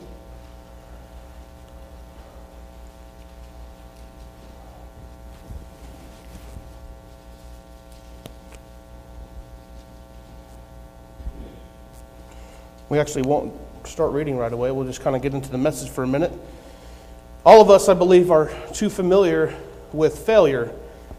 We 12.91 12.99
actually 12.99 13.23
won't 13.23 13.55
start 13.87 14.13
reading 14.13 14.37
right 14.37 14.53
away. 14.53 14.71
We'll 14.71 14.85
just 14.85 15.01
kind 15.01 15.17
of 15.17 15.23
get 15.23 15.33
into 15.33 15.51
the 15.51 15.57
message 15.57 15.89
for 15.89 16.05
a 16.05 16.07
minute. 16.07 16.33
All 17.47 17.63
of 17.63 17.71
us, 17.71 17.89
I 17.89 17.95
believe, 17.95 18.31
are 18.31 18.53
too 18.75 18.91
familiar 18.91 19.55
with 19.95 20.27
failure 20.27 20.71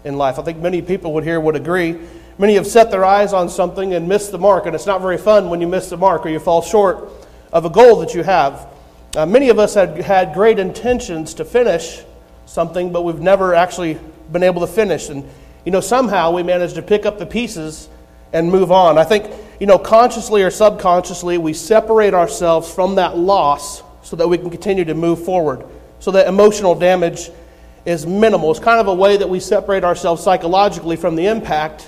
in 0.03 0.19
life. 0.19 0.37
I 0.37 0.43
think 0.43 0.59
many 0.59 0.83
people 0.83 1.13
would 1.13 1.23
here 1.23 1.39
would 1.39 1.55
agree. 1.55 1.99
Many 2.37 2.55
have 2.55 2.67
set 2.67 2.91
their 2.91 3.05
eyes 3.05 3.31
on 3.31 3.47
something 3.47 3.93
and 3.93 4.09
missed 4.09 4.31
the 4.31 4.37
mark, 4.37 4.65
and 4.65 4.75
it's 4.75 4.85
not 4.85 5.01
very 5.01 5.17
fun 5.17 5.49
when 5.49 5.61
you 5.61 5.67
miss 5.67 5.89
the 5.89 5.95
mark 5.95 6.25
or 6.25 6.29
you 6.29 6.39
fall 6.39 6.61
short 6.61 7.09
of 7.53 7.63
a 7.63 7.69
goal 7.69 8.01
that 8.01 8.13
you 8.13 8.23
have. 8.23 8.67
Uh, 9.15 9.25
many 9.25 9.47
of 9.47 9.57
us 9.57 9.73
had 9.73 9.97
had 10.01 10.33
great 10.33 10.59
intentions 10.59 11.35
to 11.35 11.45
finish 11.45 12.03
something, 12.45 12.91
but 12.91 13.03
we've 13.03 13.21
never 13.21 13.55
actually 13.55 13.97
been 14.33 14.43
able 14.43 14.59
to 14.59 14.67
finish. 14.67 15.07
And, 15.07 15.23
you 15.63 15.71
know, 15.71 15.79
somehow 15.79 16.31
we 16.31 16.43
managed 16.43 16.75
to 16.75 16.81
pick 16.81 17.05
up 17.05 17.19
the 17.19 17.25
pieces 17.25 17.87
and 18.33 18.51
move 18.51 18.69
on. 18.69 18.97
I 18.97 19.05
think, 19.05 19.31
you 19.61 19.67
know, 19.67 19.77
consciously 19.77 20.43
or 20.43 20.51
subconsciously, 20.51 21.37
we 21.37 21.53
separate 21.53 22.13
ourselves 22.13 22.73
from 22.73 22.95
that 22.95 23.17
loss 23.17 23.81
so 24.03 24.17
that 24.17 24.27
we 24.27 24.37
can 24.37 24.49
continue 24.49 24.83
to 24.83 24.93
move 24.93 25.23
forward, 25.23 25.65
so 25.99 26.11
that 26.11 26.27
emotional 26.27 26.75
damage 26.75 27.29
is 27.85 28.05
minimal. 28.05 28.51
It's 28.51 28.59
kind 28.59 28.81
of 28.81 28.87
a 28.87 28.93
way 28.93 29.15
that 29.15 29.29
we 29.29 29.39
separate 29.39 29.85
ourselves 29.85 30.21
psychologically 30.21 30.97
from 30.97 31.15
the 31.15 31.27
impact 31.27 31.87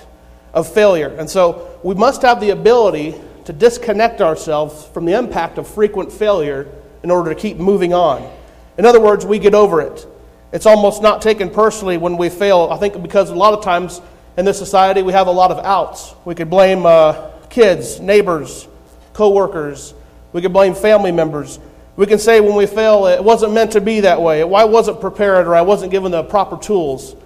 of 0.54 0.72
failure. 0.72 1.14
And 1.18 1.28
so 1.28 1.78
we 1.82 1.94
must 1.94 2.22
have 2.22 2.40
the 2.40 2.50
ability 2.50 3.14
to 3.44 3.52
disconnect 3.52 4.20
ourselves 4.20 4.86
from 4.86 5.04
the 5.04 5.12
impact 5.12 5.58
of 5.58 5.66
frequent 5.66 6.12
failure 6.12 6.70
in 7.02 7.10
order 7.10 7.32
to 7.32 7.40
keep 7.40 7.56
moving 7.56 7.94
on. 7.94 8.30
In 8.76 8.84
other 8.84 9.00
words, 9.00 9.24
we 9.24 9.38
get 9.38 9.54
over 9.54 9.80
it. 9.80 10.06
It's 10.52 10.66
almost 10.66 11.02
not 11.02 11.20
taken 11.20 11.50
personally 11.50 11.98
when 11.98 12.16
we 12.16 12.28
fail. 12.28 12.68
I 12.70 12.78
think 12.78 13.00
because 13.02 13.30
a 13.30 13.34
lot 13.34 13.54
of 13.54 13.62
times 13.62 14.00
in 14.36 14.44
this 14.44 14.58
society 14.58 15.02
we 15.02 15.12
have 15.12 15.26
a 15.26 15.32
lot 15.32 15.50
of 15.50 15.64
outs. 15.64 16.14
We 16.24 16.34
could 16.34 16.48
blame 16.48 16.86
uh, 16.86 17.30
kids, 17.50 18.00
neighbors, 18.00 18.68
coworkers. 19.12 19.94
We 20.32 20.42
could 20.42 20.52
blame 20.52 20.74
family 20.74 21.12
members. 21.12 21.58
We 21.96 22.06
can 22.06 22.18
say 22.18 22.40
when 22.40 22.54
we 22.54 22.66
fail, 22.66 23.06
it 23.06 23.22
wasn't 23.22 23.52
meant 23.52 23.72
to 23.72 23.80
be 23.80 24.00
that 24.00 24.22
way. 24.22 24.44
Why 24.44 24.64
wasn't 24.64 25.00
prepared 25.00 25.46
or 25.46 25.56
I 25.56 25.62
wasn't 25.62 25.90
given 25.90 26.12
the 26.12 26.22
proper 26.22 26.56
tools. 26.56 27.16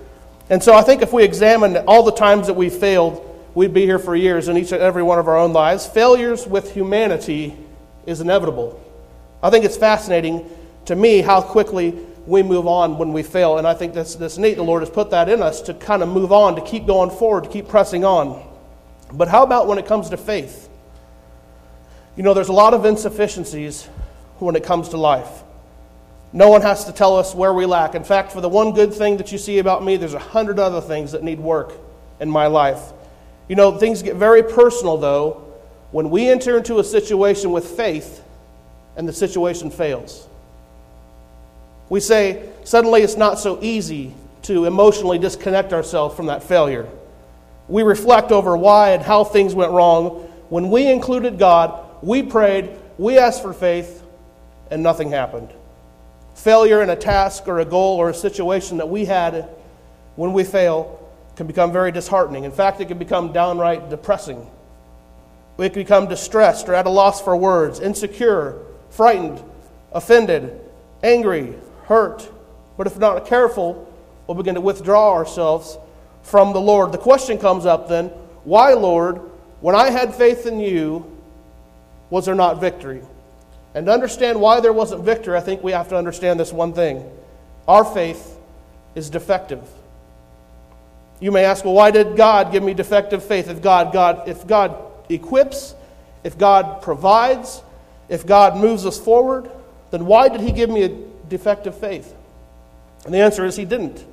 And 0.52 0.62
so 0.62 0.74
I 0.74 0.82
think 0.82 1.00
if 1.00 1.14
we 1.14 1.24
examine 1.24 1.78
all 1.86 2.02
the 2.02 2.12
times 2.12 2.46
that 2.46 2.52
we 2.52 2.68
failed, 2.68 3.26
we'd 3.54 3.72
be 3.72 3.86
here 3.86 3.98
for 3.98 4.14
years 4.14 4.48
in 4.48 4.58
each 4.58 4.70
and 4.70 4.82
every 4.82 5.02
one 5.02 5.18
of 5.18 5.26
our 5.26 5.38
own 5.38 5.54
lives. 5.54 5.86
Failures 5.86 6.46
with 6.46 6.74
humanity 6.74 7.56
is 8.04 8.20
inevitable. 8.20 8.78
I 9.42 9.48
think 9.48 9.64
it's 9.64 9.78
fascinating 9.78 10.46
to 10.84 10.94
me 10.94 11.22
how 11.22 11.40
quickly 11.40 11.98
we 12.26 12.42
move 12.42 12.66
on 12.66 12.98
when 12.98 13.14
we 13.14 13.22
fail. 13.22 13.56
And 13.56 13.66
I 13.66 13.72
think 13.72 13.94
that's, 13.94 14.14
that's 14.14 14.36
neat. 14.36 14.56
The 14.56 14.62
Lord 14.62 14.82
has 14.82 14.90
put 14.90 15.08
that 15.12 15.30
in 15.30 15.40
us 15.40 15.62
to 15.62 15.72
kind 15.72 16.02
of 16.02 16.10
move 16.10 16.32
on, 16.32 16.54
to 16.56 16.60
keep 16.60 16.84
going 16.84 17.08
forward, 17.08 17.44
to 17.44 17.50
keep 17.50 17.66
pressing 17.66 18.04
on. 18.04 18.46
But 19.10 19.28
how 19.28 19.44
about 19.44 19.68
when 19.68 19.78
it 19.78 19.86
comes 19.86 20.10
to 20.10 20.18
faith? 20.18 20.68
You 22.14 22.24
know, 22.24 22.34
there's 22.34 22.50
a 22.50 22.52
lot 22.52 22.74
of 22.74 22.84
insufficiencies 22.84 23.86
when 24.38 24.54
it 24.54 24.64
comes 24.64 24.90
to 24.90 24.98
life. 24.98 25.44
No 26.32 26.48
one 26.48 26.62
has 26.62 26.86
to 26.86 26.92
tell 26.92 27.16
us 27.16 27.34
where 27.34 27.52
we 27.52 27.66
lack. 27.66 27.94
In 27.94 28.04
fact, 28.04 28.32
for 28.32 28.40
the 28.40 28.48
one 28.48 28.72
good 28.72 28.94
thing 28.94 29.18
that 29.18 29.32
you 29.32 29.38
see 29.38 29.58
about 29.58 29.84
me, 29.84 29.96
there's 29.96 30.14
a 30.14 30.18
hundred 30.18 30.58
other 30.58 30.80
things 30.80 31.12
that 31.12 31.22
need 31.22 31.38
work 31.38 31.72
in 32.20 32.30
my 32.30 32.46
life. 32.46 32.80
You 33.48 33.56
know, 33.56 33.76
things 33.76 34.02
get 34.02 34.16
very 34.16 34.42
personal, 34.42 34.96
though, 34.96 35.44
when 35.90 36.08
we 36.08 36.28
enter 36.30 36.56
into 36.56 36.78
a 36.78 36.84
situation 36.84 37.52
with 37.52 37.66
faith 37.66 38.24
and 38.96 39.06
the 39.06 39.12
situation 39.12 39.70
fails. 39.70 40.26
We 41.90 42.00
say, 42.00 42.48
suddenly 42.64 43.02
it's 43.02 43.18
not 43.18 43.38
so 43.38 43.58
easy 43.60 44.14
to 44.42 44.64
emotionally 44.64 45.18
disconnect 45.18 45.74
ourselves 45.74 46.16
from 46.16 46.26
that 46.26 46.42
failure. 46.42 46.88
We 47.68 47.82
reflect 47.82 48.32
over 48.32 48.56
why 48.56 48.92
and 48.92 49.02
how 49.02 49.24
things 49.24 49.54
went 49.54 49.72
wrong. 49.72 50.30
When 50.48 50.70
we 50.70 50.90
included 50.90 51.38
God, 51.38 51.86
we 52.02 52.22
prayed, 52.22 52.70
we 52.96 53.18
asked 53.18 53.42
for 53.42 53.52
faith, 53.52 54.02
and 54.70 54.82
nothing 54.82 55.10
happened. 55.10 55.50
Failure 56.34 56.82
in 56.82 56.90
a 56.90 56.96
task 56.96 57.46
or 57.46 57.60
a 57.60 57.64
goal 57.64 57.98
or 57.98 58.10
a 58.10 58.14
situation 58.14 58.78
that 58.78 58.88
we 58.88 59.04
had 59.04 59.48
when 60.16 60.32
we 60.32 60.44
fail 60.44 60.98
can 61.36 61.46
become 61.46 61.72
very 61.72 61.92
disheartening. 61.92 62.44
In 62.44 62.52
fact, 62.52 62.80
it 62.80 62.88
can 62.88 62.98
become 62.98 63.32
downright 63.32 63.90
depressing. 63.90 64.46
We 65.56 65.68
can 65.68 65.82
become 65.82 66.08
distressed 66.08 66.68
or 66.68 66.74
at 66.74 66.86
a 66.86 66.90
loss 66.90 67.20
for 67.20 67.36
words, 67.36 67.80
insecure, 67.80 68.58
frightened, 68.90 69.42
offended, 69.92 70.60
angry, 71.02 71.54
hurt. 71.84 72.30
But 72.76 72.86
if 72.86 72.98
not 72.98 73.26
careful, 73.26 73.88
we'll 74.26 74.36
begin 74.36 74.54
to 74.54 74.60
withdraw 74.60 75.12
ourselves 75.12 75.76
from 76.22 76.52
the 76.52 76.60
Lord. 76.60 76.92
The 76.92 76.98
question 76.98 77.38
comes 77.38 77.66
up 77.66 77.88
then 77.88 78.08
why, 78.44 78.72
Lord, 78.72 79.20
when 79.60 79.74
I 79.74 79.90
had 79.90 80.14
faith 80.14 80.46
in 80.46 80.58
you, 80.58 81.06
was 82.10 82.26
there 82.26 82.34
not 82.34 82.60
victory? 82.60 83.02
And 83.74 83.86
to 83.86 83.92
understand 83.92 84.40
why 84.40 84.60
there 84.60 84.72
wasn't 84.72 85.02
victory, 85.02 85.36
I 85.36 85.40
think 85.40 85.62
we 85.62 85.72
have 85.72 85.88
to 85.88 85.96
understand 85.96 86.38
this 86.38 86.52
one 86.52 86.72
thing 86.72 87.10
our 87.66 87.84
faith 87.84 88.36
is 88.94 89.08
defective. 89.08 89.62
You 91.20 91.30
may 91.30 91.44
ask, 91.44 91.64
well, 91.64 91.74
why 91.74 91.92
did 91.92 92.16
God 92.16 92.50
give 92.50 92.62
me 92.62 92.74
defective 92.74 93.24
faith? 93.24 93.48
If 93.48 93.62
God, 93.62 93.92
God, 93.92 94.28
if 94.28 94.46
God 94.46 94.76
equips, 95.08 95.74
if 96.24 96.36
God 96.36 96.82
provides, 96.82 97.62
if 98.08 98.26
God 98.26 98.56
moves 98.56 98.84
us 98.84 98.98
forward, 98.98 99.50
then 99.92 100.06
why 100.06 100.28
did 100.28 100.40
He 100.40 100.50
give 100.50 100.68
me 100.68 100.82
a 100.82 100.88
defective 101.28 101.78
faith? 101.78 102.12
And 103.04 103.14
the 103.14 103.18
answer 103.18 103.44
is 103.44 103.56
He 103.56 103.64
didn't. 103.64 104.04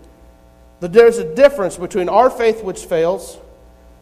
But 0.79 0.93
There's 0.93 1.17
a 1.17 1.35
difference 1.35 1.77
between 1.77 2.09
our 2.09 2.29
faith, 2.29 2.63
which 2.63 2.85
fails, 2.85 3.37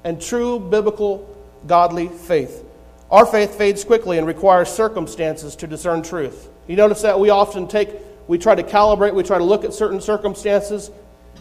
and 0.04 0.22
true 0.22 0.60
biblical 0.60 1.34
godly 1.66 2.10
faith. 2.10 2.64
Our 3.10 3.26
faith 3.26 3.58
fades 3.58 3.84
quickly 3.84 4.18
and 4.18 4.28
requires 4.28 4.70
circumstances 4.70 5.56
to 5.58 5.68
discern 5.68 6.02
truth. 6.04 6.50
You 6.68 6.76
notice 6.76 7.02
that 7.04 7.20
we 7.20 7.30
often 7.30 7.68
take, 7.68 7.90
we 8.28 8.38
try 8.38 8.56
to 8.56 8.64
calibrate, 8.64 9.14
we 9.14 9.24
try 9.24 9.38
to 9.38 9.44
look 9.44 9.64
at 9.64 9.74
certain 9.74 10.02
circumstances, 10.02 10.92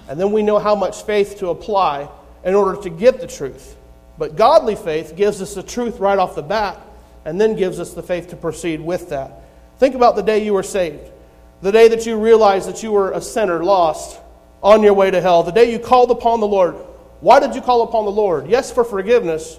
and 0.08 0.20
then 0.20 0.30
we 0.30 0.42
know 0.42 0.60
how 0.60 0.76
much 0.76 1.02
faith 1.02 1.38
to 1.38 1.48
apply 1.48 2.08
in 2.44 2.54
order 2.54 2.80
to 2.82 2.90
get 2.90 3.20
the 3.20 3.26
truth. 3.26 3.76
But 4.16 4.36
godly 4.36 4.76
faith 4.76 5.16
gives 5.16 5.42
us 5.42 5.54
the 5.54 5.62
truth 5.62 5.98
right 5.98 6.18
off 6.18 6.36
the 6.36 6.42
bat 6.42 6.80
and 7.24 7.40
then 7.40 7.56
gives 7.56 7.80
us 7.80 7.92
the 7.92 8.02
faith 8.02 8.28
to 8.28 8.36
proceed 8.36 8.80
with 8.80 9.08
that. 9.10 9.42
Think 9.78 9.96
about 9.96 10.14
the 10.14 10.22
day 10.22 10.44
you 10.44 10.54
were 10.54 10.62
saved, 10.62 11.10
the 11.60 11.72
day 11.72 11.88
that 11.88 12.06
you 12.06 12.16
realized 12.16 12.68
that 12.68 12.84
you 12.84 12.92
were 12.92 13.10
a 13.10 13.20
sinner, 13.20 13.64
lost, 13.64 14.20
on 14.62 14.82
your 14.82 14.94
way 14.94 15.10
to 15.10 15.20
hell, 15.20 15.42
the 15.42 15.50
day 15.52 15.70
you 15.70 15.78
called 15.80 16.12
upon 16.12 16.40
the 16.40 16.46
Lord. 16.46 16.76
Why 17.20 17.40
did 17.40 17.54
you 17.54 17.60
call 17.60 17.82
upon 17.82 18.04
the 18.04 18.10
Lord? 18.12 18.46
Yes, 18.46 18.72
for 18.72 18.84
forgiveness, 18.84 19.58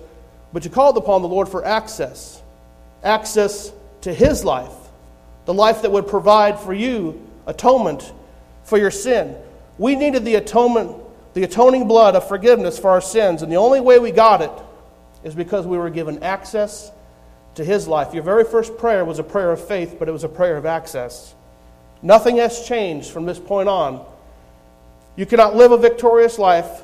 but 0.54 0.64
you 0.64 0.70
called 0.70 0.98
upon 0.98 1.22
the 1.22 1.28
Lord 1.28 1.50
for 1.50 1.66
access 1.66 2.42
access 3.04 3.72
to 4.02 4.14
His 4.14 4.44
life, 4.44 4.74
the 5.46 5.54
life 5.54 5.82
that 5.84 5.92
would 5.92 6.08
provide 6.08 6.60
for 6.60 6.74
you 6.74 7.22
atonement 7.46 8.12
for 8.64 8.78
your 8.78 8.92
sin. 8.92 9.36
We 9.78 9.96
needed 9.96 10.26
the 10.26 10.36
atonement, 10.36 10.98
the 11.34 11.44
atoning 11.44 11.88
blood 11.88 12.16
of 12.16 12.28
forgiveness 12.28 12.78
for 12.78 12.90
our 12.90 13.02
sins, 13.02 13.42
and 13.42 13.52
the 13.52 13.58
only 13.58 13.80
way 13.80 14.00
we 14.00 14.12
got 14.12 14.42
it 14.42 14.52
is 15.24 15.36
because 15.36 15.66
we 15.66 15.78
were 15.78 15.90
given 15.90 16.24
access 16.24 16.92
to 17.56 17.64
His 17.64 17.88
life. 17.88 18.14
Your 18.14 18.24
very 18.24 18.44
first 18.44 18.78
prayer 18.78 19.06
was 19.06 19.20
a 19.20 19.24
prayer 19.24 19.52
of 19.52 19.66
faith, 19.66 19.96
but 20.00 20.08
it 20.08 20.12
was 20.12 20.24
a 20.24 20.30
prayer 20.30 20.58
of 20.58 20.66
access. 20.66 21.34
Nothing 22.02 22.38
has 22.38 22.68
changed 22.68 23.10
from 23.10 23.26
this 23.26 23.40
point 23.40 23.70
on. 23.70 24.06
You 25.16 25.26
cannot 25.26 25.56
live 25.56 25.72
a 25.72 25.78
victorious 25.78 26.38
life 26.38 26.84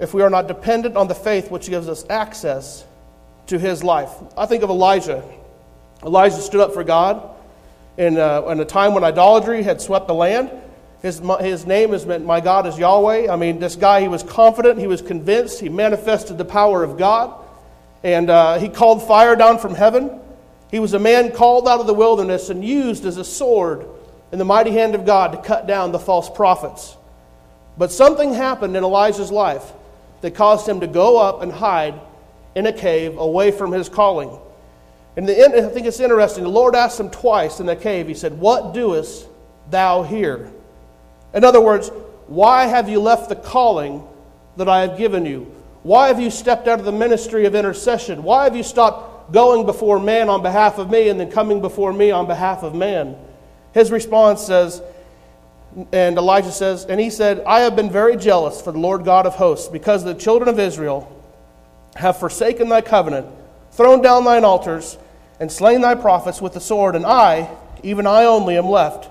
if 0.00 0.12
we 0.14 0.22
are 0.22 0.30
not 0.30 0.48
dependent 0.48 0.96
on 0.96 1.06
the 1.06 1.14
faith 1.14 1.50
which 1.50 1.68
gives 1.68 1.88
us 1.88 2.04
access 2.10 2.84
to 3.50 3.58
his 3.58 3.82
life. 3.82 4.10
I 4.36 4.46
think 4.46 4.62
of 4.62 4.70
Elijah. 4.70 5.24
Elijah 6.04 6.40
stood 6.40 6.60
up 6.60 6.72
for 6.72 6.84
God 6.84 7.36
in, 7.98 8.16
uh, 8.16 8.42
in 8.42 8.60
a 8.60 8.64
time 8.64 8.94
when 8.94 9.02
idolatry 9.02 9.64
had 9.64 9.80
swept 9.80 10.06
the 10.06 10.14
land. 10.14 10.50
His, 11.02 11.20
his 11.40 11.66
name 11.66 11.92
is 11.92 12.06
meant, 12.06 12.24
My 12.24 12.40
God 12.40 12.66
is 12.66 12.78
Yahweh. 12.78 13.28
I 13.28 13.34
mean, 13.34 13.58
this 13.58 13.74
guy, 13.74 14.02
he 14.02 14.08
was 14.08 14.22
confident, 14.22 14.78
he 14.78 14.86
was 14.86 15.02
convinced, 15.02 15.58
he 15.58 15.68
manifested 15.68 16.38
the 16.38 16.44
power 16.44 16.84
of 16.84 16.96
God, 16.96 17.44
and 18.04 18.30
uh, 18.30 18.58
he 18.58 18.68
called 18.68 19.06
fire 19.06 19.34
down 19.34 19.58
from 19.58 19.74
heaven. 19.74 20.20
He 20.70 20.78
was 20.78 20.94
a 20.94 21.00
man 21.00 21.32
called 21.32 21.66
out 21.66 21.80
of 21.80 21.88
the 21.88 21.94
wilderness 21.94 22.50
and 22.50 22.64
used 22.64 23.04
as 23.04 23.16
a 23.16 23.24
sword 23.24 23.84
in 24.30 24.38
the 24.38 24.44
mighty 24.44 24.70
hand 24.70 24.94
of 24.94 25.04
God 25.04 25.32
to 25.32 25.38
cut 25.38 25.66
down 25.66 25.90
the 25.90 25.98
false 25.98 26.30
prophets. 26.30 26.96
But 27.76 27.90
something 27.90 28.32
happened 28.32 28.76
in 28.76 28.84
Elijah's 28.84 29.32
life 29.32 29.72
that 30.20 30.36
caused 30.36 30.68
him 30.68 30.80
to 30.80 30.86
go 30.86 31.18
up 31.18 31.42
and 31.42 31.50
hide 31.50 32.00
in 32.54 32.66
a 32.66 32.72
cave 32.72 33.16
away 33.16 33.50
from 33.50 33.72
his 33.72 33.88
calling. 33.88 34.38
And 35.16 35.28
the, 35.28 35.66
I 35.66 35.68
think 35.68 35.86
it's 35.86 36.00
interesting. 36.00 36.44
The 36.44 36.50
Lord 36.50 36.74
asked 36.74 36.98
him 36.98 37.10
twice 37.10 37.60
in 37.60 37.66
the 37.66 37.76
cave, 37.76 38.08
He 38.08 38.14
said, 38.14 38.38
What 38.38 38.74
doest 38.74 39.26
thou 39.70 40.02
here? 40.02 40.50
In 41.34 41.44
other 41.44 41.60
words, 41.60 41.90
why 42.26 42.66
have 42.66 42.88
you 42.88 43.00
left 43.00 43.28
the 43.28 43.36
calling 43.36 44.06
that 44.56 44.68
I 44.68 44.82
have 44.82 44.96
given 44.96 45.26
you? 45.26 45.52
Why 45.82 46.08
have 46.08 46.20
you 46.20 46.30
stepped 46.30 46.68
out 46.68 46.78
of 46.78 46.84
the 46.84 46.92
ministry 46.92 47.46
of 47.46 47.54
intercession? 47.54 48.22
Why 48.22 48.44
have 48.44 48.54
you 48.54 48.62
stopped 48.62 49.32
going 49.32 49.64
before 49.64 49.98
man 49.98 50.28
on 50.28 50.42
behalf 50.42 50.78
of 50.78 50.90
me 50.90 51.08
and 51.08 51.18
then 51.18 51.30
coming 51.30 51.60
before 51.60 51.92
me 51.92 52.10
on 52.10 52.26
behalf 52.26 52.62
of 52.62 52.74
man? 52.74 53.16
His 53.72 53.90
response 53.90 54.42
says, 54.42 54.82
and 55.92 56.18
Elijah 56.18 56.52
says, 56.52 56.84
And 56.84 57.00
he 57.00 57.10
said, 57.10 57.42
I 57.46 57.60
have 57.60 57.76
been 57.76 57.90
very 57.90 58.16
jealous 58.16 58.60
for 58.60 58.72
the 58.72 58.78
Lord 58.78 59.04
God 59.04 59.26
of 59.26 59.34
hosts, 59.34 59.68
because 59.68 60.02
the 60.02 60.14
children 60.14 60.48
of 60.48 60.58
Israel 60.58 61.19
have 61.96 62.18
forsaken 62.18 62.68
thy 62.68 62.80
covenant, 62.80 63.26
thrown 63.72 64.02
down 64.02 64.24
thine 64.24 64.44
altars, 64.44 64.98
and 65.38 65.50
slain 65.50 65.80
thy 65.80 65.94
prophets 65.94 66.40
with 66.40 66.52
the 66.52 66.60
sword, 66.60 66.94
and 66.94 67.06
I, 67.06 67.48
even 67.82 68.06
I 68.06 68.24
only, 68.24 68.56
am 68.56 68.66
left, 68.66 69.08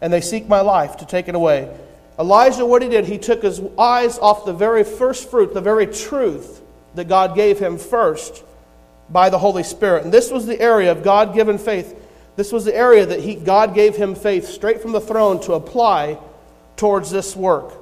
and 0.00 0.12
they 0.12 0.20
seek 0.20 0.48
my 0.48 0.60
life 0.60 0.96
to 0.98 1.06
take 1.06 1.28
it 1.28 1.34
away. 1.34 1.74
Elijah, 2.18 2.64
what 2.64 2.82
he 2.82 2.88
did, 2.88 3.04
he 3.04 3.18
took 3.18 3.42
his 3.42 3.60
eyes 3.78 4.18
off 4.18 4.46
the 4.46 4.52
very 4.52 4.84
first 4.84 5.30
fruit, 5.30 5.52
the 5.52 5.60
very 5.60 5.86
truth 5.86 6.62
that 6.94 7.08
God 7.08 7.34
gave 7.34 7.58
him 7.58 7.76
first 7.76 8.42
by 9.10 9.28
the 9.28 9.38
Holy 9.38 9.62
Spirit. 9.62 10.04
And 10.04 10.12
this 10.12 10.30
was 10.30 10.46
the 10.46 10.60
area 10.60 10.90
of 10.90 11.02
God 11.02 11.34
given 11.34 11.58
faith 11.58 11.94
this 12.36 12.52
was 12.52 12.66
the 12.66 12.76
area 12.76 13.06
that 13.06 13.20
he, 13.20 13.34
God 13.34 13.74
gave 13.74 13.96
him 13.96 14.14
faith 14.14 14.48
straight 14.48 14.82
from 14.82 14.92
the 14.92 15.00
throne 15.00 15.40
to 15.42 15.54
apply 15.54 16.18
towards 16.76 17.10
this 17.10 17.34
work. 17.34 17.72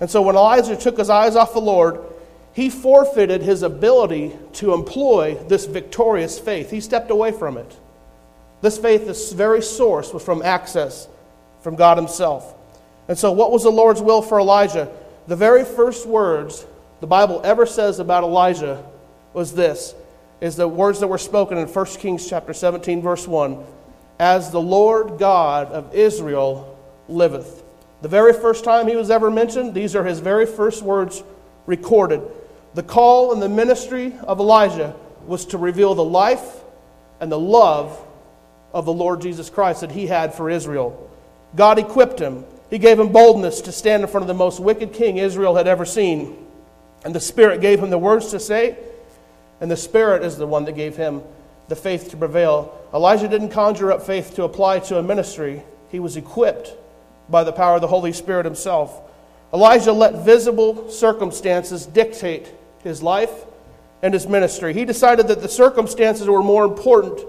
And 0.00 0.10
so 0.10 0.20
when 0.20 0.34
Elijah 0.34 0.76
took 0.76 0.98
his 0.98 1.08
eyes 1.08 1.36
off 1.36 1.52
the 1.52 1.60
Lord, 1.60 2.00
he 2.52 2.70
forfeited 2.70 3.42
his 3.42 3.62
ability 3.62 4.36
to 4.54 4.74
employ 4.74 5.34
this 5.48 5.66
victorious 5.66 6.38
faith. 6.38 6.70
He 6.70 6.80
stepped 6.80 7.10
away 7.10 7.32
from 7.32 7.56
it. 7.56 7.76
This 8.60 8.76
faith, 8.76 9.06
this 9.06 9.32
very 9.32 9.62
source, 9.62 10.12
was 10.12 10.24
from 10.24 10.42
access 10.42 11.08
from 11.62 11.76
God 11.76 11.96
Himself. 11.96 12.54
And 13.08 13.18
so, 13.18 13.32
what 13.32 13.52
was 13.52 13.62
the 13.62 13.70
Lord's 13.70 14.02
will 14.02 14.22
for 14.22 14.38
Elijah? 14.38 14.90
The 15.26 15.36
very 15.36 15.64
first 15.64 16.06
words 16.06 16.66
the 17.00 17.06
Bible 17.06 17.40
ever 17.44 17.64
says 17.66 17.98
about 17.98 18.24
Elijah 18.24 18.84
was 19.32 19.54
this 19.54 19.94
is 20.40 20.56
the 20.56 20.68
words 20.68 21.00
that 21.00 21.06
were 21.06 21.18
spoken 21.18 21.58
in 21.58 21.68
1 21.68 21.86
Kings 21.86 22.28
chapter 22.28 22.52
17 22.52 23.02
verse 23.02 23.26
1 23.26 23.62
as 24.18 24.50
the 24.50 24.60
Lord 24.60 25.18
God 25.18 25.68
of 25.68 25.94
Israel 25.94 26.78
liveth. 27.08 27.62
The 28.02 28.08
very 28.08 28.32
first 28.32 28.64
time 28.64 28.86
he 28.86 28.96
was 28.96 29.10
ever 29.10 29.30
mentioned, 29.30 29.74
these 29.74 29.96
are 29.96 30.04
his 30.04 30.20
very 30.20 30.46
first 30.46 30.82
words 30.82 31.22
recorded. 31.70 32.20
The 32.74 32.82
call 32.82 33.32
and 33.32 33.40
the 33.40 33.48
ministry 33.48 34.12
of 34.24 34.40
Elijah 34.40 34.94
was 35.26 35.46
to 35.46 35.58
reveal 35.58 35.94
the 35.94 36.04
life 36.04 36.62
and 37.20 37.32
the 37.32 37.38
love 37.38 37.98
of 38.74 38.84
the 38.84 38.92
Lord 38.92 39.22
Jesus 39.22 39.48
Christ 39.48 39.80
that 39.80 39.92
he 39.92 40.06
had 40.06 40.34
for 40.34 40.50
Israel. 40.50 41.10
God 41.56 41.78
equipped 41.78 42.18
him. 42.18 42.44
He 42.68 42.78
gave 42.78 43.00
him 43.00 43.10
boldness 43.10 43.62
to 43.62 43.72
stand 43.72 44.02
in 44.02 44.08
front 44.08 44.22
of 44.22 44.28
the 44.28 44.34
most 44.34 44.60
wicked 44.60 44.92
king 44.92 45.16
Israel 45.16 45.56
had 45.56 45.66
ever 45.66 45.84
seen. 45.84 46.46
And 47.04 47.14
the 47.14 47.20
Spirit 47.20 47.60
gave 47.60 47.80
him 47.80 47.90
the 47.90 47.98
words 47.98 48.30
to 48.32 48.40
say, 48.40 48.76
and 49.60 49.70
the 49.70 49.76
Spirit 49.76 50.22
is 50.22 50.36
the 50.36 50.46
one 50.46 50.64
that 50.66 50.72
gave 50.72 50.96
him 50.96 51.22
the 51.68 51.76
faith 51.76 52.10
to 52.10 52.16
prevail. 52.16 52.78
Elijah 52.92 53.28
didn't 53.28 53.50
conjure 53.50 53.92
up 53.92 54.02
faith 54.02 54.34
to 54.34 54.44
apply 54.44 54.80
to 54.80 54.98
a 54.98 55.02
ministry, 55.02 55.62
he 55.90 56.00
was 56.00 56.16
equipped 56.16 56.72
by 57.28 57.44
the 57.44 57.52
power 57.52 57.76
of 57.76 57.80
the 57.80 57.86
Holy 57.86 58.12
Spirit 58.12 58.44
himself. 58.44 59.09
Elijah 59.52 59.92
let 59.92 60.24
visible 60.24 60.90
circumstances 60.90 61.86
dictate 61.86 62.52
his 62.84 63.02
life 63.02 63.44
and 64.02 64.14
his 64.14 64.26
ministry. 64.26 64.72
He 64.72 64.84
decided 64.84 65.28
that 65.28 65.42
the 65.42 65.48
circumstances 65.48 66.28
were 66.28 66.42
more 66.42 66.64
important 66.64 67.20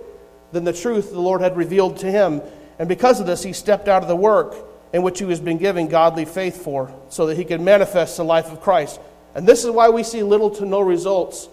than 0.51 0.63
the 0.63 0.73
truth 0.73 1.11
the 1.11 1.19
Lord 1.19 1.41
had 1.41 1.57
revealed 1.57 1.97
to 1.97 2.11
him. 2.11 2.41
And 2.77 2.87
because 2.87 3.19
of 3.19 3.25
this, 3.25 3.43
he 3.43 3.53
stepped 3.53 3.87
out 3.87 4.03
of 4.03 4.07
the 4.07 4.15
work 4.15 4.55
in 4.93 5.01
which 5.03 5.19
he 5.19 5.25
was 5.25 5.39
being 5.39 5.57
given 5.57 5.87
godly 5.87 6.25
faith 6.25 6.63
for 6.63 6.93
so 7.09 7.25
that 7.25 7.37
he 7.37 7.45
could 7.45 7.61
manifest 7.61 8.17
the 8.17 8.23
life 8.23 8.51
of 8.51 8.61
Christ. 8.61 8.99
And 9.33 9.47
this 9.47 9.63
is 9.63 9.71
why 9.71 9.89
we 9.89 10.03
see 10.03 10.23
little 10.23 10.49
to 10.51 10.65
no 10.65 10.81
results 10.81 11.47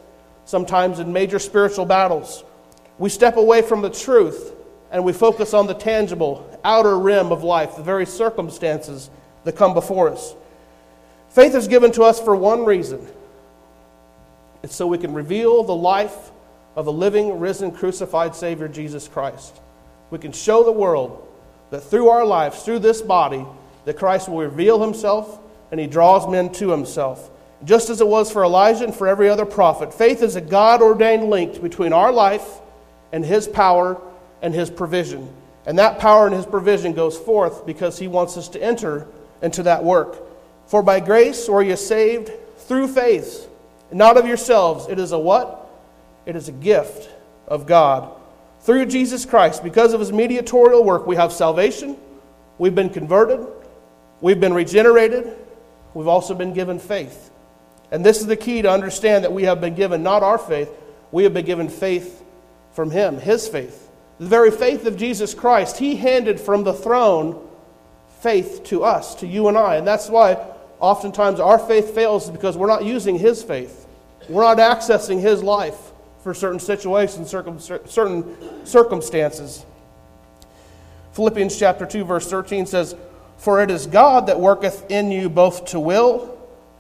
sometimes 0.45 0.99
in 0.99 1.13
major 1.13 1.39
spiritual 1.39 1.87
battles. 1.87 2.43
We 2.99 3.11
step 3.11 3.37
away 3.37 3.63
from 3.63 3.83
the 3.83 3.91
truth 3.91 4.55
and 4.91 5.05
we 5.05 5.13
focus 5.13 5.55
on 5.55 5.67
the 5.67 5.75
tangible, 5.75 6.59
outer 6.65 6.99
rim 6.99 7.31
of 7.31 7.45
life, 7.45 7.77
the 7.77 7.83
very 7.83 8.07
circumstances 8.07 9.11
that 9.45 9.53
come 9.55 9.75
before 9.75 10.11
us. 10.11 10.35
Faith 11.31 11.55
is 11.55 11.69
given 11.69 11.93
to 11.93 12.03
us 12.03 12.21
for 12.21 12.35
one 12.35 12.65
reason 12.65 13.07
it's 14.63 14.75
so 14.75 14.87
we 14.89 14.99
can 14.99 15.15
reveal 15.15 15.63
the 15.63 15.75
life 15.75 16.33
of 16.75 16.85
the 16.85 16.93
living, 16.93 17.39
risen, 17.39 17.71
crucified 17.71 18.35
Savior, 18.35 18.67
Jesus 18.67 19.07
Christ. 19.07 19.61
We 20.11 20.19
can 20.19 20.33
show 20.33 20.65
the 20.65 20.73
world 20.73 21.27
that 21.71 21.83
through 21.83 22.09
our 22.09 22.25
lives, 22.25 22.63
through 22.63 22.81
this 22.81 23.01
body, 23.01 23.47
that 23.85 23.97
Christ 23.97 24.29
will 24.29 24.39
reveal 24.39 24.83
himself 24.83 25.39
and 25.71 25.79
he 25.79 25.87
draws 25.87 26.29
men 26.29 26.51
to 26.55 26.71
himself. 26.71 27.31
Just 27.65 27.91
as 27.91 28.01
it 28.01 28.07
was 28.07 28.31
for 28.31 28.45
Elijah 28.45 28.85
and 28.85 28.95
for 28.95 29.09
every 29.09 29.29
other 29.29 29.45
prophet, 29.45 29.93
faith 29.93 30.23
is 30.23 30.37
a 30.37 30.41
God 30.41 30.81
ordained 30.81 31.29
link 31.29 31.61
between 31.61 31.93
our 31.93 32.13
life 32.13 32.47
and 33.13 33.25
His 33.25 33.49
power 33.49 34.01
and 34.43 34.55
His 34.55 34.71
provision. 34.71 35.33
And 35.67 35.79
that 35.79 35.99
power 35.99 36.27
and 36.27 36.35
His 36.35 36.47
provision 36.47 36.93
goes 36.93 37.19
forth 37.19 37.67
because 37.67 37.99
He 37.99 38.07
wants 38.07 38.37
us 38.37 38.49
to 38.51 38.63
enter 38.63 39.07
into 39.43 39.65
that 39.65 39.83
work. 39.83 40.17
For 40.69 40.83
by 40.83 41.01
grace 41.01 41.49
are 41.49 41.63
you 41.63 41.77
saved 41.77 42.31
through 42.59 42.89
faith, 42.89 43.49
not 43.91 44.19
of 44.19 44.27
yourselves. 44.27 44.87
It 44.89 44.99
is 44.99 45.13
a 45.13 45.19
what? 45.19 45.67
It 46.27 46.37
is 46.37 46.49
a 46.49 46.53
gift 46.53 47.09
of 47.47 47.67
God. 47.67 48.13
Through 48.61 48.87
Jesus 48.87 49.25
Christ, 49.25 49.65
because 49.65 49.95
of 49.95 50.01
His 50.01 50.13
mediatorial 50.13 50.85
work, 50.85 51.07
we 51.07 51.17
have 51.17 51.33
salvation, 51.33 51.97
we've 52.59 52.75
been 52.75 52.91
converted, 52.91 53.47
we've 54.21 54.41
been 54.41 54.53
regenerated, 54.53 55.35
we've 55.95 56.07
also 56.07 56.35
been 56.35 56.53
given 56.53 56.79
faith. 56.79 57.31
And 57.91 58.05
this 58.05 58.21
is 58.21 58.27
the 58.27 58.37
key 58.37 58.61
to 58.61 58.71
understand 58.71 59.25
that 59.25 59.33
we 59.33 59.45
have 59.45 59.63
been 59.63 59.75
given 59.75 60.03
not 60.03 60.23
our 60.23 60.37
faith, 60.37 60.71
we 61.13 61.25
have 61.25 61.33
been 61.33 61.47
given 61.47 61.71
faith 61.71 62.23
from 62.73 62.91
him, 62.91 63.17
his 63.19 63.49
faith. 63.49 63.89
The 64.19 64.27
very 64.27 64.51
faith 64.51 64.85
of 64.85 64.99
Jesus 64.99 65.33
Christ, 65.33 65.79
he 65.79 65.97
handed 65.97 66.39
from 66.39 66.65
the 66.65 66.75
throne 66.75 67.49
faith 68.21 68.65
to 68.65 68.85
us, 68.85 69.15
to 69.17 69.27
you 69.27 69.49
and 69.49 69.57
I. 69.57 69.77
And 69.77 69.87
that's 69.87 70.11
why 70.11 70.37
oftentimes 70.81 71.41
our 71.41 71.59
faith 71.59 71.95
fails 71.95 72.31
because 72.31 72.57
we're 72.57 72.69
not 72.69 72.85
using 72.85 73.19
his 73.19 73.43
faith. 73.43 73.87
We're 74.29 74.43
not 74.43 74.59
accessing 74.59 75.21
his 75.21 75.43
life 75.43 75.93
for 76.23 76.35
certain 76.35 76.61
situations, 76.61 77.31
circum, 77.31 77.59
certain 77.59 78.67
circumstances. 78.67 79.65
Philippians 81.13 81.59
chapter 81.59 81.87
2 81.87 82.05
verse 82.05 82.29
13 82.29 82.67
says, 82.67 82.95
"For 83.37 83.63
it 83.63 83.71
is 83.71 83.87
God 83.87 84.27
that 84.27 84.39
worketh 84.39 84.91
in 84.91 85.11
you 85.11 85.29
both 85.29 85.65
to 85.67 85.81
will 85.81 86.31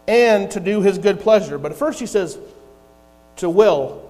and 0.06 0.50
to 0.50 0.61
do 0.61 0.80
his 0.82 0.98
good 0.98 1.20
pleasure." 1.20 1.58
But 1.58 1.72
at 1.72 1.78
first 1.78 2.00
he 2.00 2.06
says 2.06 2.38
to 3.37 3.48
will 3.48 4.02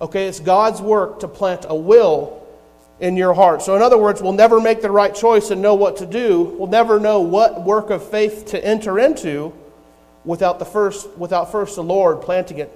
Okay, 0.00 0.26
it's 0.26 0.40
God's 0.40 0.80
work 0.80 1.20
to 1.20 1.28
plant 1.28 1.66
a 1.68 1.74
will 1.74 2.39
in 3.00 3.16
your 3.16 3.32
heart. 3.32 3.62
So, 3.62 3.74
in 3.76 3.82
other 3.82 3.98
words, 3.98 4.22
we'll 4.22 4.32
never 4.32 4.60
make 4.60 4.82
the 4.82 4.90
right 4.90 5.14
choice 5.14 5.50
and 5.50 5.62
know 5.62 5.74
what 5.74 5.96
to 5.98 6.06
do. 6.06 6.42
We'll 6.58 6.68
never 6.68 7.00
know 7.00 7.20
what 7.20 7.64
work 7.64 7.90
of 7.90 8.08
faith 8.08 8.46
to 8.46 8.64
enter 8.64 8.98
into 8.98 9.52
without, 10.24 10.58
the 10.58 10.66
first, 10.66 11.08
without 11.16 11.50
first 11.50 11.76
the 11.76 11.82
Lord 11.82 12.20
planting 12.20 12.58
it 12.58 12.70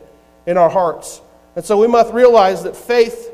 in 0.46 0.56
our 0.56 0.70
hearts. 0.70 1.20
And 1.56 1.64
so 1.64 1.78
we 1.78 1.86
must 1.86 2.12
realize 2.12 2.62
that 2.64 2.76
faith 2.76 3.30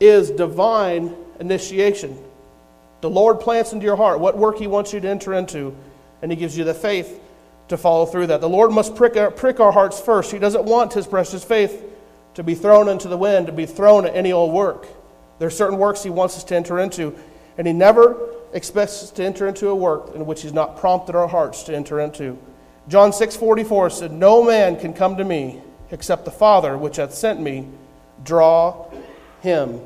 is 0.00 0.30
divine 0.30 1.14
initiation. 1.40 2.22
The 3.00 3.10
Lord 3.10 3.40
plants 3.40 3.72
into 3.72 3.84
your 3.84 3.96
heart 3.96 4.20
what 4.20 4.36
work 4.36 4.58
He 4.58 4.66
wants 4.66 4.92
you 4.92 5.00
to 5.00 5.08
enter 5.08 5.32
into, 5.34 5.74
and 6.20 6.30
He 6.30 6.36
gives 6.36 6.56
you 6.56 6.64
the 6.64 6.74
faith 6.74 7.20
to 7.68 7.76
follow 7.78 8.04
through 8.04 8.28
that. 8.28 8.40
The 8.40 8.48
Lord 8.48 8.70
must 8.70 8.94
prick 8.94 9.16
our, 9.16 9.30
prick 9.30 9.60
our 9.60 9.72
hearts 9.72 9.98
first. 9.98 10.30
He 10.30 10.38
doesn't 10.38 10.64
want 10.64 10.92
His 10.92 11.06
precious 11.06 11.42
faith 11.42 11.82
to 12.34 12.42
be 12.42 12.54
thrown 12.54 12.88
into 12.88 13.08
the 13.08 13.16
wind, 13.16 13.46
to 13.46 13.52
be 13.52 13.66
thrown 13.66 14.04
at 14.06 14.14
any 14.14 14.30
old 14.30 14.52
work. 14.52 14.86
There 15.38 15.48
are 15.48 15.50
certain 15.50 15.78
works 15.78 16.02
He 16.02 16.10
wants 16.10 16.36
us 16.36 16.44
to 16.44 16.56
enter 16.56 16.78
into, 16.78 17.14
and 17.58 17.66
He 17.66 17.72
never 17.72 18.16
expects 18.52 19.02
us 19.02 19.10
to 19.12 19.24
enter 19.24 19.48
into 19.48 19.68
a 19.68 19.74
work 19.74 20.14
in 20.14 20.26
which 20.26 20.42
He's 20.42 20.52
not 20.52 20.76
prompted 20.76 21.14
our 21.14 21.28
hearts 21.28 21.62
to 21.64 21.74
enter 21.74 22.00
into. 22.00 22.38
John 22.88 23.12
6:44 23.12 23.90
said, 23.90 24.12
"No 24.12 24.42
man 24.42 24.76
can 24.76 24.92
come 24.92 25.16
to 25.16 25.24
me 25.24 25.62
except 25.90 26.24
the 26.24 26.30
Father 26.30 26.76
which 26.76 26.96
hath 26.96 27.14
sent 27.14 27.40
me 27.40 27.68
draw 28.24 28.86
him." 29.40 29.80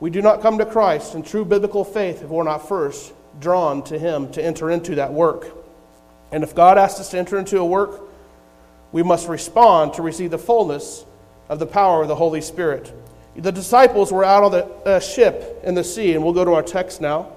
We 0.00 0.10
do 0.10 0.22
not 0.22 0.42
come 0.42 0.58
to 0.58 0.66
Christ 0.66 1.14
in 1.14 1.22
true 1.22 1.44
biblical 1.44 1.84
faith 1.84 2.22
if 2.22 2.28
we're 2.28 2.44
not 2.44 2.68
first 2.68 3.12
drawn 3.40 3.82
to 3.84 3.98
Him 3.98 4.30
to 4.32 4.44
enter 4.44 4.70
into 4.70 4.94
that 4.96 5.12
work. 5.12 5.46
And 6.30 6.44
if 6.44 6.54
God 6.54 6.78
asks 6.78 7.00
us 7.00 7.10
to 7.10 7.18
enter 7.18 7.38
into 7.38 7.58
a 7.58 7.64
work, 7.64 8.02
we 8.92 9.02
must 9.02 9.28
respond 9.28 9.94
to 9.94 10.02
receive 10.02 10.30
the 10.30 10.38
fullness 10.38 11.04
of 11.48 11.58
the 11.58 11.66
power 11.66 12.02
of 12.02 12.08
the 12.08 12.14
Holy 12.14 12.40
Spirit. 12.40 12.92
The 13.38 13.52
disciples 13.52 14.10
were 14.10 14.24
out 14.24 14.42
on 14.42 14.50
the 14.50 14.64
uh, 14.64 14.98
ship 14.98 15.60
in 15.62 15.76
the 15.76 15.84
sea, 15.84 16.14
and 16.14 16.24
we'll 16.24 16.32
go 16.32 16.44
to 16.44 16.54
our 16.54 16.62
text 16.62 17.00
now. 17.00 17.36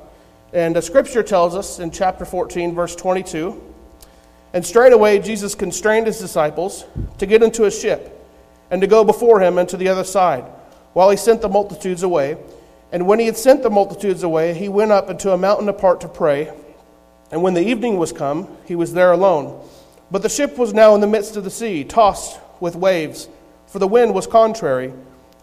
And 0.52 0.76
the 0.76 0.82
scripture 0.82 1.22
tells 1.22 1.56
us 1.56 1.78
in 1.78 1.92
chapter 1.92 2.26
14, 2.26 2.74
verse 2.74 2.96
22 2.96 3.62
And 4.52 4.66
straightway 4.66 5.20
Jesus 5.20 5.54
constrained 5.54 6.08
his 6.08 6.18
disciples 6.18 6.86
to 7.20 7.28
get 7.28 7.44
into 7.44 7.66
a 7.66 7.72
ship 7.72 8.18
and 8.72 8.82
to 8.82 8.88
go 8.88 9.04
before 9.04 9.42
him 9.42 9.60
into 9.60 9.78
the 9.78 9.90
other 9.90 10.04
side, 10.04 10.44
while 10.94 11.12
he 11.12 11.18
sent 11.18 11.40
the 11.42 11.50
multitudes 11.50 12.02
away. 12.02 12.36
And 12.92 13.06
when 13.06 13.20
he 13.20 13.28
had 13.28 13.38
sent 13.38 13.62
the 13.62 13.70
multitudes 13.70 14.24
away, 14.24 14.56
he 14.56 14.70
went 14.70 14.92
up 14.92 15.08
into 15.08 15.32
a 15.32 15.38
mountain 15.38 15.70
apart 15.70 16.02
to 16.02 16.08
pray. 16.08 16.52
And 17.32 17.44
when 17.44 17.54
the 17.54 17.62
evening 17.62 17.98
was 17.98 18.12
come, 18.12 18.48
he 18.66 18.76
was 18.76 18.94
there 18.94 19.12
alone. 19.12 19.64
But 20.10 20.24
the 20.24 20.30
ship 20.30 20.58
was 20.58 20.74
now 20.74 20.96
in 20.96 21.02
the 21.02 21.08
midst 21.08 21.38
of 21.38 21.44
the 21.44 21.52
sea, 21.52 21.84
tossed 21.84 22.40
with 22.60 22.76
waves, 22.76 23.30
for 23.68 23.78
the 23.78 23.88
wind 23.88 24.16
was 24.16 24.26
contrary. 24.26 24.92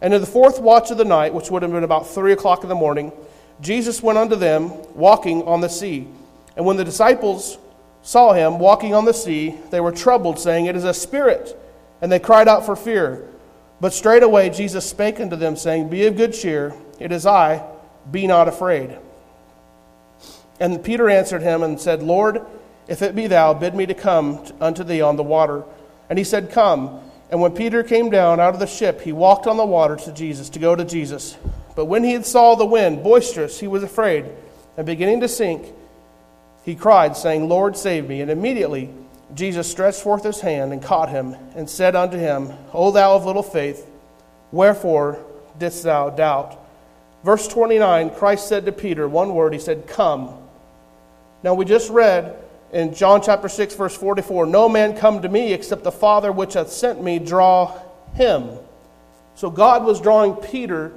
And 0.00 0.14
in 0.14 0.20
the 0.20 0.26
fourth 0.26 0.60
watch 0.60 0.90
of 0.90 0.98
the 0.98 1.04
night, 1.04 1.34
which 1.34 1.50
would 1.50 1.62
have 1.62 1.72
been 1.72 1.84
about 1.84 2.08
three 2.08 2.32
o'clock 2.32 2.62
in 2.62 2.68
the 2.68 2.74
morning, 2.74 3.12
Jesus 3.60 4.02
went 4.02 4.18
unto 4.18 4.36
them, 4.36 4.70
walking 4.94 5.42
on 5.42 5.60
the 5.60 5.68
sea. 5.68 6.06
And 6.56 6.64
when 6.64 6.76
the 6.76 6.84
disciples 6.84 7.58
saw 8.02 8.32
him 8.32 8.58
walking 8.58 8.94
on 8.94 9.04
the 9.04 9.14
sea, 9.14 9.56
they 9.70 9.80
were 9.80 9.92
troubled, 9.92 10.38
saying, 10.38 10.66
It 10.66 10.76
is 10.76 10.84
a 10.84 10.94
spirit. 10.94 11.56
And 12.00 12.12
they 12.12 12.20
cried 12.20 12.48
out 12.48 12.64
for 12.64 12.76
fear. 12.76 13.28
But 13.80 13.92
straightway 13.92 14.50
Jesus 14.50 14.88
spake 14.88 15.20
unto 15.20 15.36
them, 15.36 15.56
saying, 15.56 15.88
Be 15.88 16.06
of 16.06 16.16
good 16.16 16.32
cheer, 16.32 16.74
it 16.98 17.12
is 17.12 17.26
I, 17.26 17.64
be 18.10 18.26
not 18.26 18.48
afraid. 18.48 18.96
And 20.60 20.82
Peter 20.82 21.08
answered 21.08 21.42
him 21.42 21.62
and 21.62 21.80
said, 21.80 22.02
Lord, 22.02 22.44
if 22.88 23.02
it 23.02 23.14
be 23.14 23.26
thou, 23.26 23.54
bid 23.54 23.74
me 23.74 23.86
to 23.86 23.94
come 23.94 24.44
unto 24.60 24.82
thee 24.82 25.00
on 25.00 25.16
the 25.16 25.22
water. 25.22 25.64
And 26.08 26.18
he 26.18 26.24
said, 26.24 26.50
Come. 26.50 27.00
And 27.30 27.40
when 27.40 27.52
Peter 27.52 27.82
came 27.82 28.10
down 28.10 28.40
out 28.40 28.54
of 28.54 28.60
the 28.60 28.66
ship, 28.66 29.00
he 29.02 29.12
walked 29.12 29.46
on 29.46 29.56
the 29.56 29.66
water 29.66 29.96
to 29.96 30.12
Jesus, 30.12 30.48
to 30.50 30.58
go 30.58 30.74
to 30.74 30.84
Jesus. 30.84 31.36
But 31.76 31.84
when 31.84 32.02
he 32.02 32.22
saw 32.22 32.54
the 32.54 32.64
wind 32.64 33.02
boisterous, 33.02 33.60
he 33.60 33.66
was 33.66 33.82
afraid, 33.82 34.24
and 34.76 34.86
beginning 34.86 35.20
to 35.20 35.28
sink, 35.28 35.66
he 36.64 36.74
cried, 36.74 37.16
saying, 37.16 37.48
Lord, 37.48 37.76
save 37.76 38.08
me. 38.08 38.20
And 38.20 38.30
immediately 38.30 38.90
Jesus 39.34 39.70
stretched 39.70 40.00
forth 40.00 40.24
his 40.24 40.40
hand 40.40 40.72
and 40.72 40.82
caught 40.82 41.10
him, 41.10 41.36
and 41.54 41.68
said 41.68 41.94
unto 41.94 42.16
him, 42.16 42.52
O 42.72 42.90
thou 42.90 43.14
of 43.14 43.26
little 43.26 43.42
faith, 43.42 43.86
wherefore 44.50 45.24
didst 45.58 45.82
thou 45.82 46.10
doubt? 46.10 46.58
Verse 47.24 47.46
29, 47.48 48.10
Christ 48.10 48.48
said 48.48 48.64
to 48.66 48.72
Peter, 48.72 49.08
one 49.08 49.34
word, 49.34 49.52
he 49.52 49.58
said, 49.58 49.86
Come. 49.86 50.34
Now 51.42 51.54
we 51.54 51.64
just 51.64 51.90
read 51.90 52.36
in 52.72 52.94
John 52.94 53.22
chapter 53.22 53.48
6, 53.48 53.74
verse 53.74 53.96
44 53.96 54.46
No 54.46 54.68
man 54.68 54.96
come 54.96 55.22
to 55.22 55.28
me 55.28 55.52
except 55.52 55.84
the 55.84 55.92
Father 55.92 56.30
which 56.32 56.54
hath 56.54 56.70
sent 56.70 57.02
me 57.02 57.18
draw 57.18 57.78
him. 58.14 58.50
So 59.34 59.50
God 59.50 59.84
was 59.84 60.00
drawing 60.00 60.34
Peter 60.34 60.92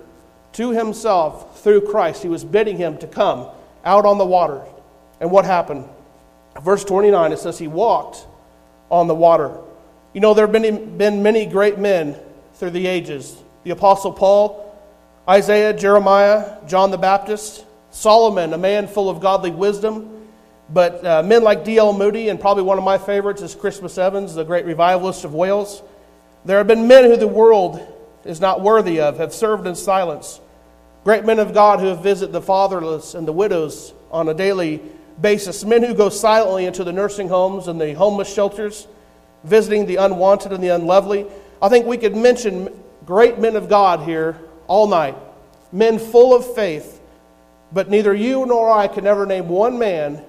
to 0.54 0.72
himself 0.72 1.62
through 1.62 1.82
Christ. 1.82 2.24
He 2.24 2.30
was 2.30 2.44
bidding 2.44 2.78
him 2.78 2.98
to 2.98 3.08
come 3.08 3.48
out 3.86 4.06
on 4.06 4.18
the 4.18 4.26
water. 4.26 4.62
And 5.20 5.32
what 5.32 5.46
happened? 5.46 5.86
Verse 6.62 6.84
29, 6.84 7.32
it 7.32 7.40
says, 7.40 7.58
He 7.58 7.68
walked 7.68 8.26
on 8.90 9.08
the 9.08 9.16
water. 9.16 9.58
You 10.14 10.20
know, 10.20 10.34
there 10.34 10.46
have 10.46 10.52
been, 10.52 10.98
been 10.98 11.24
many 11.24 11.46
great 11.46 11.78
men 11.78 12.18
through 12.56 12.72
the 12.72 12.88
ages 12.88 13.38
the 13.64 13.70
Apostle 13.70 14.12
Paul, 14.12 14.76
Isaiah, 15.30 15.72
Jeremiah, 15.72 16.58
John 16.68 16.90
the 16.90 16.98
Baptist, 16.98 17.64
Solomon, 17.92 18.54
a 18.54 18.58
man 18.58 18.88
full 18.88 19.08
of 19.08 19.20
godly 19.20 19.52
wisdom. 19.52 20.21
But 20.74 21.06
uh, 21.06 21.24
men 21.24 21.44
like 21.44 21.66
D.L. 21.66 21.92
Moody, 21.94 22.30
and 22.30 22.40
probably 22.40 22.64
one 22.64 22.78
of 22.78 22.84
my 22.84 22.98
favorites 22.98 23.42
is 23.42 23.56
Christmas 23.56 23.98
Evans, 23.98 24.36
the 24.36 24.46
great 24.46 24.66
revivalist 24.66 25.26
of 25.26 25.34
Wales. 25.34 25.84
There 26.46 26.58
have 26.58 26.68
been 26.68 26.88
men 26.88 27.06
who 27.06 27.18
the 27.18 27.28
world 27.28 27.86
is 28.24 28.40
not 28.40 28.62
worthy 28.62 29.02
of, 29.02 29.18
have 29.18 29.34
served 29.34 29.68
in 29.68 29.76
silence. 29.76 30.40
Great 31.04 31.26
men 31.26 31.40
of 31.40 31.54
God 31.54 31.80
who 31.80 31.88
have 31.88 32.02
visited 32.02 32.32
the 32.32 32.42
fatherless 32.42 33.16
and 33.16 33.28
the 33.28 33.34
widows 33.34 33.94
on 34.12 34.30
a 34.30 34.34
daily 34.34 34.82
basis. 35.20 35.66
Men 35.66 35.84
who 35.84 35.94
go 35.94 36.10
silently 36.10 36.66
into 36.66 36.84
the 36.84 36.94
nursing 36.94 37.28
homes 37.28 37.68
and 37.68 37.82
the 37.82 37.94
homeless 37.94 38.34
shelters, 38.34 38.88
visiting 39.44 39.88
the 39.88 39.98
unwanted 39.98 40.54
and 40.54 40.64
the 40.64 40.70
unlovely. 40.70 41.26
I 41.62 41.68
think 41.68 41.86
we 41.86 41.98
could 41.98 42.16
mention 42.16 42.70
great 43.06 43.40
men 43.40 43.58
of 43.58 43.68
God 43.68 44.02
here 44.02 44.40
all 44.68 44.88
night. 44.88 45.18
Men 45.74 46.00
full 46.00 46.36
of 46.36 46.56
faith, 46.56 47.02
but 47.74 47.90
neither 47.90 48.14
you 48.14 48.46
nor 48.46 48.72
I 48.72 48.88
can 48.88 49.06
ever 49.06 49.26
name 49.26 49.50
one 49.50 49.78
man 49.78 50.24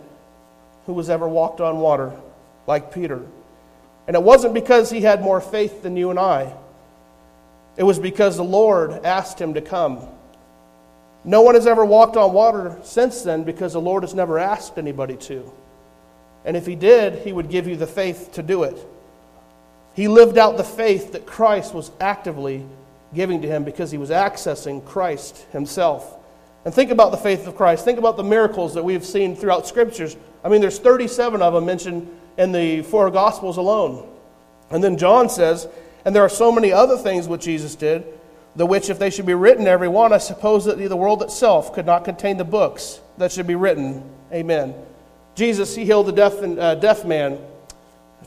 who 0.87 0.93
was 0.93 1.11
ever 1.11 1.29
walked 1.29 1.61
on 1.61 1.79
water 1.79 2.13
like 2.67 2.93
Peter. 2.93 3.21
And 4.07 4.17
it 4.17 4.23
wasn't 4.23 4.55
because 4.55 4.91
he 4.91 5.01
had 5.01 5.23
more 5.23 5.41
faith 5.41 5.83
than 5.83 5.97
you 5.97 6.11
and 6.11 6.19
I, 6.19 6.55
it 7.77 7.85
was 7.85 7.99
because 7.99 8.37
the 8.37 8.45
Lord 8.45 8.93
asked 9.05 9.41
him 9.41 9.55
to 9.55 9.61
come. 9.61 10.07
No 11.25 11.43
one 11.43 11.55
has 11.55 11.67
ever 11.67 11.85
walked 11.85 12.17
on 12.17 12.33
water 12.33 12.79
since 12.83 13.23
then 13.23 13.45
because 13.45 13.73
the 13.73 13.81
Lord 13.81 14.03
has 14.03 14.13
never 14.13 14.39
asked 14.39 14.77
anybody 14.77 15.17
to. 15.17 15.51
And 16.45 16.57
if 16.57 16.67
he 16.67 16.75
did, 16.75 17.25
he 17.25 17.33
would 17.33 17.49
give 17.49 17.69
you 17.69 17.77
the 17.77 17.87
faith 17.87 18.33
to 18.33 18.43
do 18.43 18.65
it. 18.65 18.77
He 19.95 20.09
lived 20.09 20.37
out 20.37 20.57
the 20.57 20.65
faith 20.65 21.13
that 21.13 21.27
Christ 21.27 21.75
was 21.75 21.91
actively 22.01 22.67
giving 23.15 23.43
to 23.43 23.49
him 23.49 23.63
because 23.63 23.91
he 23.91 23.99
was 23.99 24.11
accessing 24.11 24.85
Christ 24.85 25.47
himself. 25.53 26.19
And 26.65 26.75
think 26.75 26.91
about 26.91 27.11
the 27.11 27.19
faith 27.19 27.47
of 27.47 27.57
Christ. 27.57 27.85
Think 27.85 27.99
about 27.99 28.17
the 28.17 28.25
miracles 28.25 28.75
that 28.75 28.85
we've 28.85 29.05
seen 29.05 29.37
throughout 29.37 29.67
scriptures. 29.67 30.17
I 30.45 30.49
mean, 30.49 30.61
there's 30.61 30.79
37 30.79 31.41
of 31.43 31.55
them 31.55 31.67
mentioned 31.67 32.09
in 32.37 32.53
the 32.53 32.83
four 32.83 33.11
Gospels 33.11 33.57
alone. 33.57 34.09
And 34.71 34.83
then 34.83 34.97
John 34.97 35.29
says, 35.29 35.69
and 36.05 36.15
there 36.15 36.23
are 36.23 36.29
so 36.29 36.51
many 36.51 36.73
other 36.73 36.97
things 36.97 37.29
which 37.29 37.43
Jesus 37.43 37.75
did, 37.75 38.05
the 38.57 38.67
which, 38.67 38.91
if 38.91 38.99
they 38.99 39.11
should 39.11 39.27
be 39.27 39.35
written, 39.35 39.67
every 39.67 39.89
one, 39.89 40.13
I 40.13 40.19
suppose 40.19 40.65
that 40.67 40.77
the 40.77 40.97
world 40.97 41.23
itself 41.23 41.73
could 41.73 41.87
not 41.87 42.05
contain 42.05 42.37
the 42.37 42.45
books 42.45 43.01
that 43.19 43.33
should 43.33 43.47
be 43.47 43.55
written. 43.55 44.03
Amen. 44.33 44.75
Jesus, 45.35 45.75
he 45.75 45.85
healed 45.85 46.07
the 46.07 46.13
deaf, 46.13 46.43
and, 46.43 46.59
uh, 46.59 46.75
deaf 46.75 47.05
man, 47.05 47.39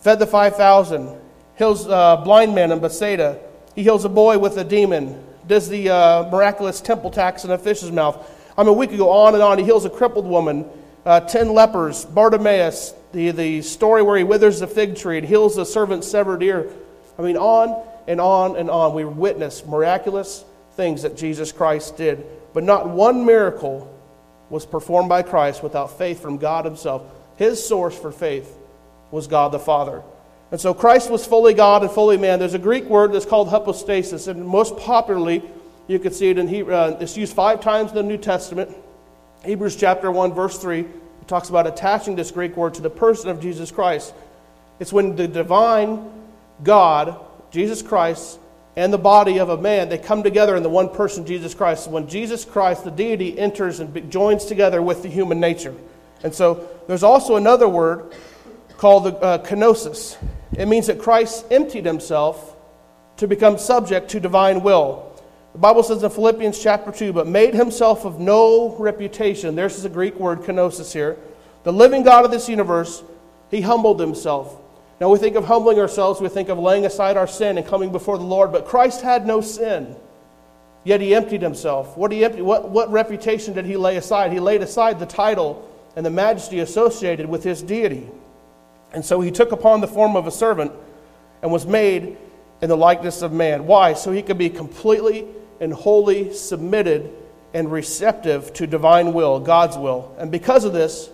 fed 0.01 0.19
the 0.19 0.25
5,000, 0.25 1.15
heals 1.57 1.87
uh, 1.87 2.17
blind 2.17 2.55
man 2.55 2.71
in 2.71 2.79
Bethsaida. 2.79 3.39
He 3.75 3.83
heals 3.83 4.05
a 4.05 4.09
boy 4.09 4.39
with 4.39 4.57
a 4.57 4.63
demon 4.63 5.21
does 5.47 5.69
the 5.69 5.89
uh, 5.89 6.29
miraculous 6.31 6.81
temple 6.81 7.11
tax 7.11 7.45
in 7.45 7.51
a 7.51 7.57
fish's 7.57 7.91
mouth. 7.91 8.31
I 8.57 8.63
mean, 8.63 8.75
we 8.75 8.87
could 8.87 8.97
go 8.97 9.09
on 9.09 9.33
and 9.33 9.43
on. 9.43 9.57
He 9.57 9.63
heals 9.63 9.85
a 9.85 9.89
crippled 9.89 10.25
woman, 10.25 10.65
uh, 11.05 11.19
ten 11.21 11.53
lepers, 11.53 12.03
Bartimaeus, 12.05 12.93
the, 13.11 13.31
the 13.31 13.61
story 13.61 14.01
where 14.01 14.17
he 14.17 14.23
withers 14.23 14.59
the 14.59 14.67
fig 14.67 14.95
tree 14.95 15.17
and 15.17 15.27
heals 15.27 15.55
the 15.55 15.65
servant's 15.65 16.07
severed 16.07 16.43
ear. 16.43 16.69
I 17.17 17.21
mean, 17.21 17.37
on 17.37 17.81
and 18.07 18.19
on 18.19 18.55
and 18.55 18.69
on. 18.69 18.93
We 18.93 19.05
witness 19.05 19.65
miraculous 19.65 20.43
things 20.75 21.03
that 21.03 21.15
Jesus 21.15 21.51
Christ 21.51 21.97
did. 21.97 22.25
But 22.53 22.63
not 22.63 22.89
one 22.89 23.25
miracle 23.25 23.91
was 24.49 24.65
performed 24.65 25.09
by 25.09 25.21
Christ 25.23 25.63
without 25.63 25.97
faith 25.97 26.21
from 26.21 26.37
God 26.37 26.65
Himself. 26.65 27.03
His 27.37 27.65
source 27.65 27.97
for 27.97 28.11
faith 28.11 28.53
was 29.11 29.27
God 29.27 29.51
the 29.51 29.59
Father. 29.59 30.03
And 30.51 30.61
so 30.61 30.73
Christ 30.73 31.09
was 31.09 31.25
fully 31.25 31.53
God 31.53 31.81
and 31.81 31.91
fully 31.91 32.17
man. 32.17 32.39
There's 32.39 32.53
a 32.53 32.59
Greek 32.59 32.85
word 32.85 33.13
that's 33.13 33.25
called 33.25 33.49
hypostasis, 33.49 34.27
and 34.27 34.45
most 34.45 34.77
popularly, 34.77 35.43
you 35.87 35.99
can 35.99 36.13
see 36.13 36.29
it 36.29 36.37
in 36.37 36.47
Hebrew. 36.47 36.73
Uh, 36.73 36.97
it's 36.99 37.17
used 37.17 37.33
five 37.33 37.61
times 37.61 37.91
in 37.91 37.97
the 37.97 38.03
New 38.03 38.17
Testament. 38.17 38.75
Hebrews 39.45 39.75
chapter 39.75 40.11
1, 40.11 40.33
verse 40.33 40.57
3, 40.57 40.79
it 40.79 41.27
talks 41.27 41.49
about 41.49 41.67
attaching 41.67 42.15
this 42.15 42.31
Greek 42.31 42.57
word 42.57 42.73
to 42.75 42.81
the 42.81 42.89
person 42.89 43.29
of 43.29 43.39
Jesus 43.39 43.71
Christ. 43.71 44.13
It's 44.79 44.91
when 44.91 45.15
the 45.15 45.27
divine 45.27 46.11
God, 46.63 47.19
Jesus 47.51 47.81
Christ, 47.81 48.39
and 48.75 48.91
the 48.91 48.97
body 48.97 49.39
of 49.39 49.49
a 49.49 49.57
man, 49.57 49.87
they 49.87 49.97
come 49.97 50.23
together 50.23 50.55
in 50.55 50.63
the 50.63 50.69
one 50.69 50.89
person, 50.89 51.25
Jesus 51.25 51.53
Christ. 51.53 51.89
When 51.89 52.09
Jesus 52.09 52.43
Christ, 52.43 52.83
the 52.83 52.91
deity, 52.91 53.37
enters 53.39 53.79
and 53.79 54.11
joins 54.11 54.45
together 54.45 54.81
with 54.81 55.01
the 55.01 55.09
human 55.09 55.39
nature. 55.39 55.73
And 56.23 56.33
so 56.33 56.67
there's 56.87 57.03
also 57.03 57.35
another 57.35 57.69
word 57.69 58.13
called 58.77 59.05
the 59.05 59.15
uh, 59.17 59.37
kenosis. 59.45 60.17
It 60.57 60.67
means 60.67 60.87
that 60.87 60.99
Christ 60.99 61.45
emptied 61.51 61.85
himself 61.85 62.55
to 63.17 63.27
become 63.27 63.57
subject 63.57 64.09
to 64.09 64.19
divine 64.19 64.61
will. 64.61 65.14
The 65.55 65.61
Bible 65.61 65.83
says 65.83 66.03
in 66.03 66.09
Philippians 66.09 66.61
chapter 66.61 66.91
2, 66.91 67.13
but 67.13 67.27
made 67.27 67.53
himself 67.53 68.03
of 68.03 68.19
no 68.19 68.75
reputation. 68.77 69.55
There's 69.55 69.81
the 69.81 69.87
Greek 69.87 70.19
word 70.19 70.41
kenosis 70.41 70.91
here. 70.91 71.15
The 71.63 71.71
living 71.71 72.03
God 72.03 72.25
of 72.25 72.31
this 72.31 72.49
universe, 72.49 73.01
he 73.49 73.61
humbled 73.61 74.01
himself. 74.01 74.53
Now 74.99 75.09
we 75.09 75.17
think 75.17 75.37
of 75.37 75.45
humbling 75.45 75.79
ourselves, 75.79 76.19
we 76.19 76.27
think 76.27 76.49
of 76.49 76.59
laying 76.59 76.85
aside 76.85 77.15
our 77.15 77.25
sin 77.25 77.57
and 77.57 77.65
coming 77.65 77.93
before 77.93 78.17
the 78.17 78.25
Lord, 78.25 78.51
but 78.51 78.65
Christ 78.65 78.99
had 78.99 79.25
no 79.25 79.39
sin. 79.39 79.95
Yet 80.83 80.99
he 80.99 81.15
emptied 81.15 81.41
himself. 81.41 81.95
What, 81.95 82.11
he 82.11 82.25
emptied, 82.25 82.41
what, 82.41 82.67
what 82.67 82.91
reputation 82.91 83.53
did 83.53 83.63
he 83.63 83.77
lay 83.77 83.95
aside? 83.95 84.33
He 84.33 84.41
laid 84.41 84.61
aside 84.61 84.99
the 84.99 85.05
title 85.05 85.65
and 85.95 86.05
the 86.05 86.09
majesty 86.09 86.59
associated 86.59 87.29
with 87.29 87.45
his 87.45 87.61
deity. 87.61 88.09
And 88.91 89.05
so 89.05 89.21
he 89.21 89.31
took 89.31 89.53
upon 89.53 89.79
the 89.79 89.87
form 89.87 90.17
of 90.17 90.27
a 90.27 90.31
servant 90.31 90.73
and 91.41 91.49
was 91.49 91.65
made 91.65 92.17
in 92.61 92.67
the 92.67 92.75
likeness 92.75 93.21
of 93.21 93.31
man. 93.31 93.65
Why? 93.65 93.93
So 93.93 94.11
he 94.11 94.21
could 94.21 94.37
be 94.37 94.49
completely 94.49 95.25
and 95.59 95.73
wholly 95.73 96.33
submitted 96.33 97.11
and 97.53 97.71
receptive 97.71 98.53
to 98.53 98.67
divine 98.67 99.13
will, 99.13 99.39
God's 99.39 99.77
will. 99.77 100.13
And 100.17 100.31
because 100.31 100.65
of 100.65 100.73
this, 100.73 101.09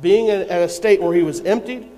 being 0.00 0.26
in, 0.28 0.42
a 0.42 0.68
state 0.68 1.00
where 1.00 1.14
he 1.14 1.22
was 1.22 1.40
emptied, 1.40 1.90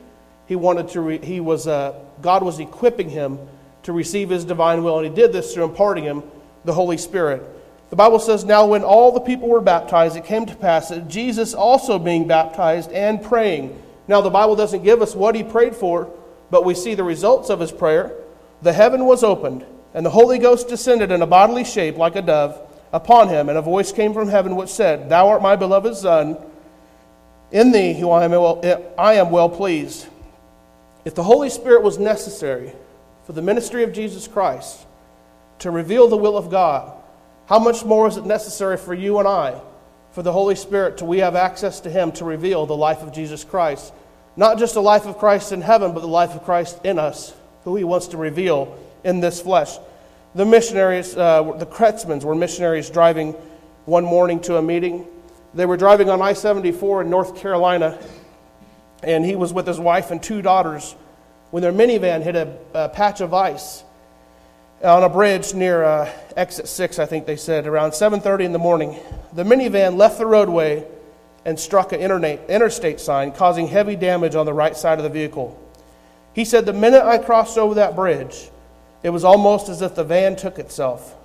he 0.47 0.57
wanted 0.57 0.89
to. 0.91 1.01
Re, 1.01 1.19
he 1.19 1.41
was. 1.41 1.67
Uh, 1.67 1.95
God 2.21 2.43
was 2.43 2.61
equipping 2.61 3.11
him 3.11 3.39
to 3.83 3.93
receive 3.93 4.31
his 4.31 4.45
divine 4.45 4.85
will, 4.85 4.99
and 4.99 5.09
he 5.09 5.15
did 5.15 5.33
this 5.33 5.55
through 5.55 5.65
imparting 5.65 6.05
him 6.05 6.23
the 6.65 6.73
Holy 6.73 6.97
Spirit. 6.97 7.43
The 7.91 7.97
Bible 7.97 8.19
says, 8.19 8.45
Now 8.45 8.67
when 8.67 8.85
all 8.85 9.13
the 9.13 9.21
people 9.21 9.49
were 9.49 9.61
baptized, 9.61 10.17
it 10.17 10.25
came 10.25 10.47
to 10.47 10.55
pass 10.55 10.89
that 10.89 11.09
Jesus 11.09 11.53
also 11.53 11.99
being 11.99 12.27
baptized 12.27 12.93
and 12.93 13.23
praying 13.23 13.83
now, 14.09 14.21
the 14.21 14.31
Bible 14.31 14.57
doesn't 14.57 14.83
give 14.83 15.01
us 15.01 15.15
what 15.15 15.35
he 15.35 15.43
prayed 15.43 15.77
for, 15.77 16.11
but 16.51 16.65
we 16.65 16.75
see 16.75 16.95
the 16.95 17.05
results 17.05 17.51
of 17.51 17.61
his 17.61 17.73
prayer. 17.73 18.13
The 18.61 18.73
heaven 18.73 19.05
was 19.05 19.23
opened, 19.23 19.65
and 19.95 20.07
the 20.07 20.11
Holy 20.11 20.39
Ghost 20.39 20.69
descended 20.69 21.11
in 21.11 21.23
a 21.23 21.27
bodily 21.27 21.65
shape 21.65 21.97
like 21.97 22.17
a 22.17 22.23
dove 22.23 22.59
upon 22.93 23.29
him, 23.29 23.49
and 23.49 23.59
a 23.59 23.63
voice 23.63 23.93
came 23.93 24.13
from 24.13 24.29
heaven 24.29 24.57
which 24.57 24.71
said, 24.71 25.09
Thou 25.09 25.29
art 25.29 25.43
my 25.43 25.57
beloved 25.57 25.97
Son, 25.97 26.37
in 27.51 27.73
thee 27.73 27.95
who 27.95 28.11
I 28.11 28.25
am 28.25 28.31
well, 28.31 28.61
I 28.99 29.15
am 29.15 29.31
well 29.31 29.49
pleased. 29.49 30.07
If 31.05 31.15
the 31.15 31.23
Holy 31.23 31.51
Spirit 31.51 31.83
was 31.83 31.99
necessary 31.99 32.73
for 33.27 33.33
the 33.33 33.43
ministry 33.43 33.83
of 33.83 33.93
Jesus 33.93 34.29
Christ 34.29 34.87
to 35.59 35.71
reveal 35.71 36.09
the 36.09 36.17
will 36.17 36.37
of 36.37 36.51
God, 36.51 36.93
how 37.47 37.59
much 37.59 37.85
more 37.85 38.09
is 38.09 38.17
it 38.17 38.25
necessary 38.25 38.77
for 38.77 38.95
you 38.95 39.19
and 39.19 39.29
I, 39.29 39.61
for 40.13 40.23
the 40.23 40.33
Holy 40.33 40.55
Spirit, 40.55 40.99
to 40.99 41.05
we 41.05 41.19
have 41.19 41.35
access 41.35 41.81
to 41.81 41.91
Him 41.91 42.13
to 42.13 42.25
reveal 42.25 42.67
the 42.67 42.77
life 42.77 43.03
of 43.03 43.13
Jesus 43.13 43.45
Christ? 43.45 43.93
Not 44.37 44.59
just 44.59 44.75
the 44.75 44.83
life 44.83 45.07
of 45.07 45.19
Christ 45.19 45.53
in 45.53 45.61
heaven, 45.61 45.93
but 45.93 46.01
the 46.01 46.07
life 46.07 46.35
of 46.35 46.45
Christ 46.45 46.81
in 46.85 46.99
us, 46.99 47.35
who 47.65 47.77
He 47.77 47.85
wants 47.85 48.09
to 48.09 48.17
reveal 48.17 48.79
in 49.05 49.21
this 49.21 49.41
flesh. 49.41 49.79
The 50.35 50.47
missionaries, 50.47 51.17
uh, 51.17 51.43
the 51.59 51.67
Kretzmans, 51.67 52.25
were 52.25 52.35
missionaries 52.35 52.89
driving 52.89 53.33
one 53.85 54.05
morning 54.05 54.41
to 54.41 54.57
a 54.57 54.63
meeting. 54.63 55.07
They 55.55 55.67
were 55.67 55.77
driving 55.77 56.09
on 56.09 56.23
I 56.23 56.33
74 56.33 57.03
in 57.03 57.11
North 57.11 57.37
Carolina, 57.37 57.99
and 59.03 59.25
he 59.25 59.37
was 59.37 59.53
with 59.53 59.67
his 59.67 59.79
wife 59.79 60.11
and 60.11 60.23
two 60.23 60.41
daughters 60.41 60.95
when 61.51 61.63
their 61.63 61.73
minivan 61.73 62.23
hit 62.23 62.35
a, 62.35 62.57
a 62.73 62.89
patch 62.89 63.21
of 63.21 63.35
ice 63.35 63.85
on 64.83 65.05
a 65.05 65.09
bridge 65.09 65.55
near 65.55 65.85
uh, 65.85 66.11
exit 66.37 66.67
6 66.67 66.99
i 66.99 67.07
think 67.07 67.27
they 67.27 67.37
said 67.37 67.67
around 67.67 67.91
7.30 67.91 68.45
in 68.45 68.53
the 68.53 68.59
morning 68.59 68.99
the 69.33 69.45
minivan 69.45 69.97
left 69.97 70.19
the 70.19 70.27
roadway 70.27 70.85
and 71.45 71.59
struck 71.61 71.93
an 71.93 72.01
interstate 72.01 72.99
sign 72.99 73.31
causing 73.33 73.69
heavy 73.69 73.95
damage 73.95 74.35
on 74.35 74.47
the 74.47 74.53
right 74.53 74.77
side 74.77 74.99
of 74.99 75.05
the 75.05 75.11
vehicle 75.11 75.57
he 76.33 76.45
said 76.45 76.67
the 76.67 76.73
minute 76.73 77.05
i 77.05 77.19
crossed 77.19 77.59
over 77.59 77.75
that 77.75 77.95
bridge 77.95 78.51
it 79.03 79.11
was 79.11 79.25
almost 79.25 79.69
as 79.69 79.83
if 79.83 79.95
the 79.95 80.05
van 80.05 80.37
took 80.37 80.59
itself 80.59 81.17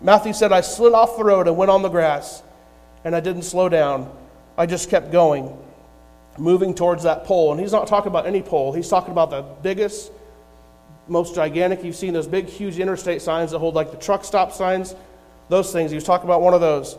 matthew 0.00 0.32
said 0.32 0.52
i 0.52 0.60
slid 0.60 0.92
off 0.92 1.16
the 1.16 1.24
road 1.24 1.48
and 1.48 1.56
went 1.56 1.70
on 1.70 1.82
the 1.82 1.88
grass 1.88 2.42
and 3.04 3.14
i 3.14 3.20
didn't 3.20 3.42
slow 3.42 3.68
down 3.68 4.10
i 4.56 4.66
just 4.66 4.90
kept 4.90 5.10
going 5.10 5.56
moving 6.38 6.74
towards 6.74 7.04
that 7.04 7.24
pole. 7.24 7.52
And 7.52 7.60
he's 7.60 7.72
not 7.72 7.86
talking 7.86 8.08
about 8.08 8.26
any 8.26 8.42
pole, 8.42 8.72
he's 8.72 8.88
talking 8.88 9.12
about 9.12 9.30
the 9.30 9.42
biggest, 9.62 10.10
most 11.08 11.34
gigantic. 11.34 11.84
You've 11.84 11.96
seen 11.96 12.12
those 12.12 12.26
big, 12.26 12.46
huge 12.46 12.78
interstate 12.78 13.22
signs 13.22 13.52
that 13.52 13.58
hold 13.58 13.74
like 13.74 13.90
the 13.90 13.96
truck 13.96 14.24
stop 14.24 14.52
signs, 14.52 14.94
those 15.48 15.72
things. 15.72 15.90
He 15.90 15.94
was 15.94 16.04
talking 16.04 16.26
about 16.26 16.42
one 16.42 16.54
of 16.54 16.60
those. 16.60 16.96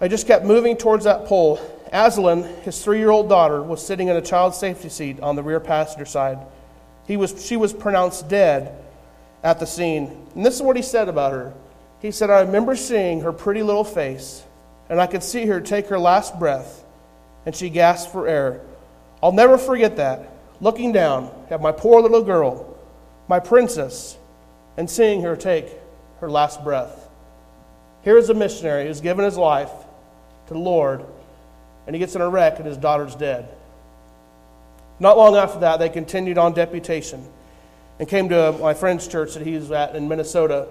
I 0.00 0.08
just 0.08 0.26
kept 0.26 0.44
moving 0.44 0.76
towards 0.76 1.04
that 1.04 1.26
pole. 1.26 1.60
Aslan, 1.92 2.44
his 2.62 2.82
three 2.82 2.98
year 2.98 3.10
old 3.10 3.28
daughter, 3.28 3.62
was 3.62 3.84
sitting 3.84 4.08
in 4.08 4.16
a 4.16 4.22
child 4.22 4.54
safety 4.54 4.88
seat 4.88 5.20
on 5.20 5.36
the 5.36 5.42
rear 5.42 5.60
passenger 5.60 6.06
side. 6.06 6.38
He 7.06 7.16
was, 7.16 7.44
she 7.44 7.56
was 7.56 7.72
pronounced 7.72 8.28
dead 8.28 8.74
at 9.42 9.58
the 9.58 9.66
scene. 9.66 10.26
And 10.34 10.44
this 10.44 10.54
is 10.54 10.62
what 10.62 10.76
he 10.76 10.82
said 10.82 11.08
about 11.08 11.32
her. 11.32 11.52
He 12.00 12.10
said, 12.10 12.30
I 12.30 12.40
remember 12.40 12.76
seeing 12.76 13.20
her 13.20 13.32
pretty 13.32 13.62
little 13.62 13.84
face, 13.84 14.42
and 14.88 15.00
I 15.00 15.06
could 15.06 15.22
see 15.22 15.46
her 15.46 15.60
take 15.60 15.88
her 15.88 15.98
last 15.98 16.38
breath, 16.38 16.84
and 17.46 17.54
she 17.54 17.68
gasped 17.70 18.12
for 18.12 18.26
air. 18.26 18.60
I'll 19.22 19.32
never 19.32 19.58
forget 19.58 19.96
that, 19.96 20.30
looking 20.60 20.92
down 20.92 21.30
at 21.50 21.60
my 21.60 21.72
poor 21.72 22.00
little 22.00 22.22
girl, 22.22 22.78
my 23.28 23.38
princess, 23.38 24.16
and 24.76 24.88
seeing 24.88 25.22
her 25.22 25.36
take 25.36 25.68
her 26.20 26.30
last 26.30 26.64
breath. 26.64 27.08
Here 28.02 28.16
is 28.16 28.30
a 28.30 28.34
missionary 28.34 28.86
who's 28.86 29.02
given 29.02 29.24
his 29.24 29.36
life 29.36 29.70
to 30.46 30.54
the 30.54 30.60
Lord, 30.60 31.04
and 31.86 31.94
he 31.94 32.00
gets 32.00 32.14
in 32.14 32.22
a 32.22 32.28
wreck 32.28 32.58
and 32.58 32.66
his 32.66 32.78
daughter's 32.78 33.14
dead. 33.14 33.48
Not 34.98 35.18
long 35.18 35.36
after 35.36 35.60
that, 35.60 35.78
they 35.78 35.88
continued 35.90 36.38
on 36.38 36.54
deputation 36.54 37.26
and 38.00 38.08
came 38.08 38.30
to 38.30 38.52
my 38.52 38.72
friend's 38.72 39.06
church 39.06 39.34
that 39.34 39.46
he 39.46 39.54
was 39.54 39.70
at 39.70 39.94
in 39.94 40.08
Minnesota. 40.08 40.66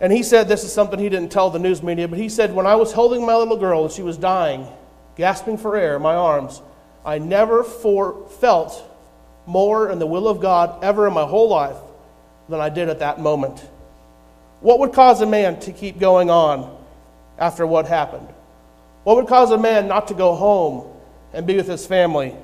And 0.00 0.12
he 0.12 0.22
said 0.22 0.46
this 0.46 0.62
is 0.62 0.72
something 0.72 0.96
he 0.96 1.08
didn't 1.08 1.32
tell 1.32 1.50
the 1.50 1.58
news 1.58 1.82
media, 1.82 2.06
but 2.06 2.20
he 2.20 2.28
said, 2.28 2.54
When 2.54 2.68
I 2.68 2.76
was 2.76 2.92
holding 2.92 3.26
my 3.26 3.34
little 3.34 3.56
girl 3.56 3.84
and 3.84 3.92
she 3.92 4.02
was 4.02 4.16
dying, 4.16 4.68
gasping 5.16 5.58
for 5.58 5.76
air 5.76 5.96
in 5.96 6.02
my 6.02 6.14
arms, 6.14 6.62
I 7.04 7.18
never 7.18 7.64
for, 7.64 8.28
felt 8.40 8.80
more 9.44 9.90
in 9.90 9.98
the 9.98 10.06
will 10.06 10.28
of 10.28 10.40
God 10.40 10.84
ever 10.84 11.08
in 11.08 11.14
my 11.14 11.24
whole 11.24 11.48
life 11.48 11.76
than 12.48 12.60
I 12.60 12.68
did 12.68 12.88
at 12.88 13.00
that 13.00 13.18
moment. 13.18 13.58
What 14.60 14.78
would 14.78 14.92
cause 14.92 15.20
a 15.22 15.26
man 15.26 15.58
to 15.60 15.72
keep 15.72 15.98
going 15.98 16.30
on 16.30 16.78
after 17.38 17.66
what 17.66 17.88
happened? 17.88 18.28
What 19.02 19.16
would 19.16 19.26
cause 19.26 19.50
a 19.50 19.58
man 19.58 19.88
not 19.88 20.08
to 20.08 20.14
go 20.14 20.36
home 20.36 20.86
and 21.32 21.44
be 21.44 21.56
with 21.56 21.66
his 21.66 21.86
family 21.86 22.36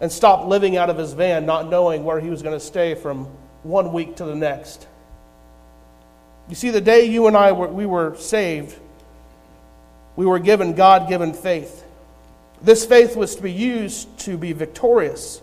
and 0.00 0.10
stop 0.12 0.46
living 0.46 0.76
out 0.76 0.90
of 0.90 0.98
his 0.98 1.12
van, 1.12 1.46
not 1.46 1.68
knowing 1.70 2.04
where 2.04 2.20
he 2.20 2.30
was 2.30 2.42
going 2.42 2.58
to 2.58 2.64
stay 2.64 2.94
from 2.94 3.24
one 3.62 3.92
week 3.92 4.16
to 4.16 4.24
the 4.24 4.34
next? 4.34 4.86
You 6.48 6.54
see, 6.54 6.70
the 6.70 6.80
day 6.80 7.06
you 7.06 7.26
and 7.26 7.36
I 7.36 7.52
were, 7.52 7.68
we 7.68 7.86
were 7.86 8.16
saved, 8.16 8.76
we 10.14 10.26
were 10.26 10.38
given 10.38 10.74
God 10.74 11.08
given 11.08 11.32
faith. 11.32 11.84
This 12.62 12.86
faith 12.86 13.16
was 13.16 13.36
to 13.36 13.42
be 13.42 13.52
used 13.52 14.18
to 14.20 14.36
be 14.38 14.52
victorious. 14.52 15.42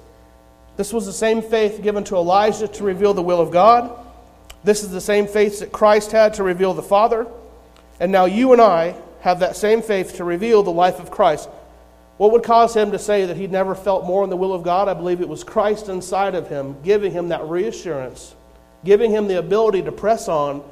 This 0.78 0.92
was 0.92 1.06
the 1.06 1.14
same 1.14 1.42
faith 1.42 1.84
given 1.84 2.04
to 2.06 2.16
Elijah 2.16 2.68
to 2.68 2.84
reveal 2.84 3.14
the 3.14 3.22
will 3.22 3.40
of 3.40 3.52
God. 3.52 3.92
This 4.64 4.84
is 4.84 4.90
the 4.90 5.02
same 5.02 5.28
faith 5.28 5.60
that 5.60 5.72
Christ 5.72 6.12
had 6.12 6.36
to 6.36 6.44
reveal 6.44 6.74
the 6.74 6.82
Father. 6.82 7.28
And 8.00 8.12
now 8.12 8.26
you 8.26 8.54
and 8.54 8.62
I 8.62 8.96
have 9.22 9.40
that 9.42 9.56
same 9.56 9.82
faith 9.82 10.16
to 10.16 10.24
reveal 10.24 10.64
the 10.64 10.72
life 10.72 11.00
of 11.00 11.12
Christ. 11.12 11.50
What 12.18 12.32
would 12.32 12.44
cause 12.44 12.76
him 12.76 12.92
to 12.92 13.00
say 13.00 13.26
that 13.26 13.38
he'd 13.38 13.52
never 13.52 13.74
felt 13.74 14.06
more 14.06 14.24
in 14.24 14.30
the 14.30 14.38
will 14.38 14.54
of 14.54 14.64
God? 14.64 14.88
I 14.88 14.94
believe 14.94 15.22
it 15.22 15.30
was 15.30 15.44
Christ 15.44 15.90
inside 15.90 16.36
of 16.36 16.48
him, 16.48 16.76
giving 16.84 17.12
him 17.12 17.30
that 17.30 17.44
reassurance, 17.46 18.36
giving 18.86 19.12
him 19.12 19.28
the 19.28 19.40
ability 19.40 19.82
to 19.84 19.92
press 19.92 20.28
on. 20.28 20.64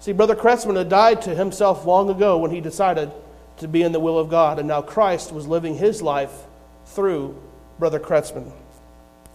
See, 0.00 0.12
Brother 0.12 0.36
Kretzmann 0.36 0.76
had 0.76 0.90
died 0.90 1.22
to 1.22 1.34
himself 1.34 1.86
long 1.86 2.10
ago 2.10 2.36
when 2.38 2.50
he 2.50 2.60
decided 2.60 3.10
to 3.58 3.68
be 3.68 3.82
in 3.82 3.92
the 3.92 4.00
will 4.00 4.18
of 4.18 4.28
God. 4.28 4.58
And 4.58 4.68
now 4.68 4.82
Christ 4.82 5.32
was 5.32 5.46
living 5.46 5.76
his 5.76 6.02
life 6.02 6.32
through 6.86 7.40
Brother 7.78 8.00
Kretzmann. 8.00 8.52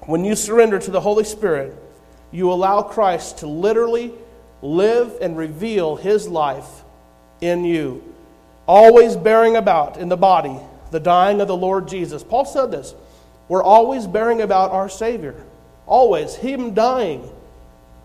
When 0.01 0.23
you 0.23 0.35
surrender 0.35 0.77
to 0.79 0.91
the 0.91 1.01
Holy 1.01 1.23
Spirit, 1.23 1.75
you 2.31 2.51
allow 2.51 2.83
Christ 2.83 3.39
to 3.39 3.47
literally 3.47 4.13
live 4.61 5.17
and 5.21 5.35
reveal 5.37 5.95
his 5.95 6.27
life 6.27 6.83
in 7.41 7.63
you, 7.65 8.03
always 8.67 9.15
bearing 9.15 9.55
about 9.55 9.97
in 9.97 10.09
the 10.09 10.17
body 10.17 10.59
the 10.91 10.99
dying 10.99 11.41
of 11.41 11.47
the 11.47 11.57
Lord 11.57 11.87
Jesus. 11.87 12.23
Paul 12.23 12.45
said 12.45 12.71
this 12.71 12.93
we're 13.47 13.63
always 13.63 14.07
bearing 14.07 14.41
about 14.41 14.71
our 14.71 14.89
Savior, 14.89 15.35
always, 15.85 16.35
Him 16.35 16.73
dying, 16.73 17.29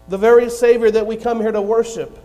the 0.08 0.18
very 0.18 0.50
Savior 0.50 0.90
that 0.90 1.06
we 1.06 1.16
come 1.16 1.40
here 1.40 1.52
to 1.52 1.62
worship. 1.62 2.18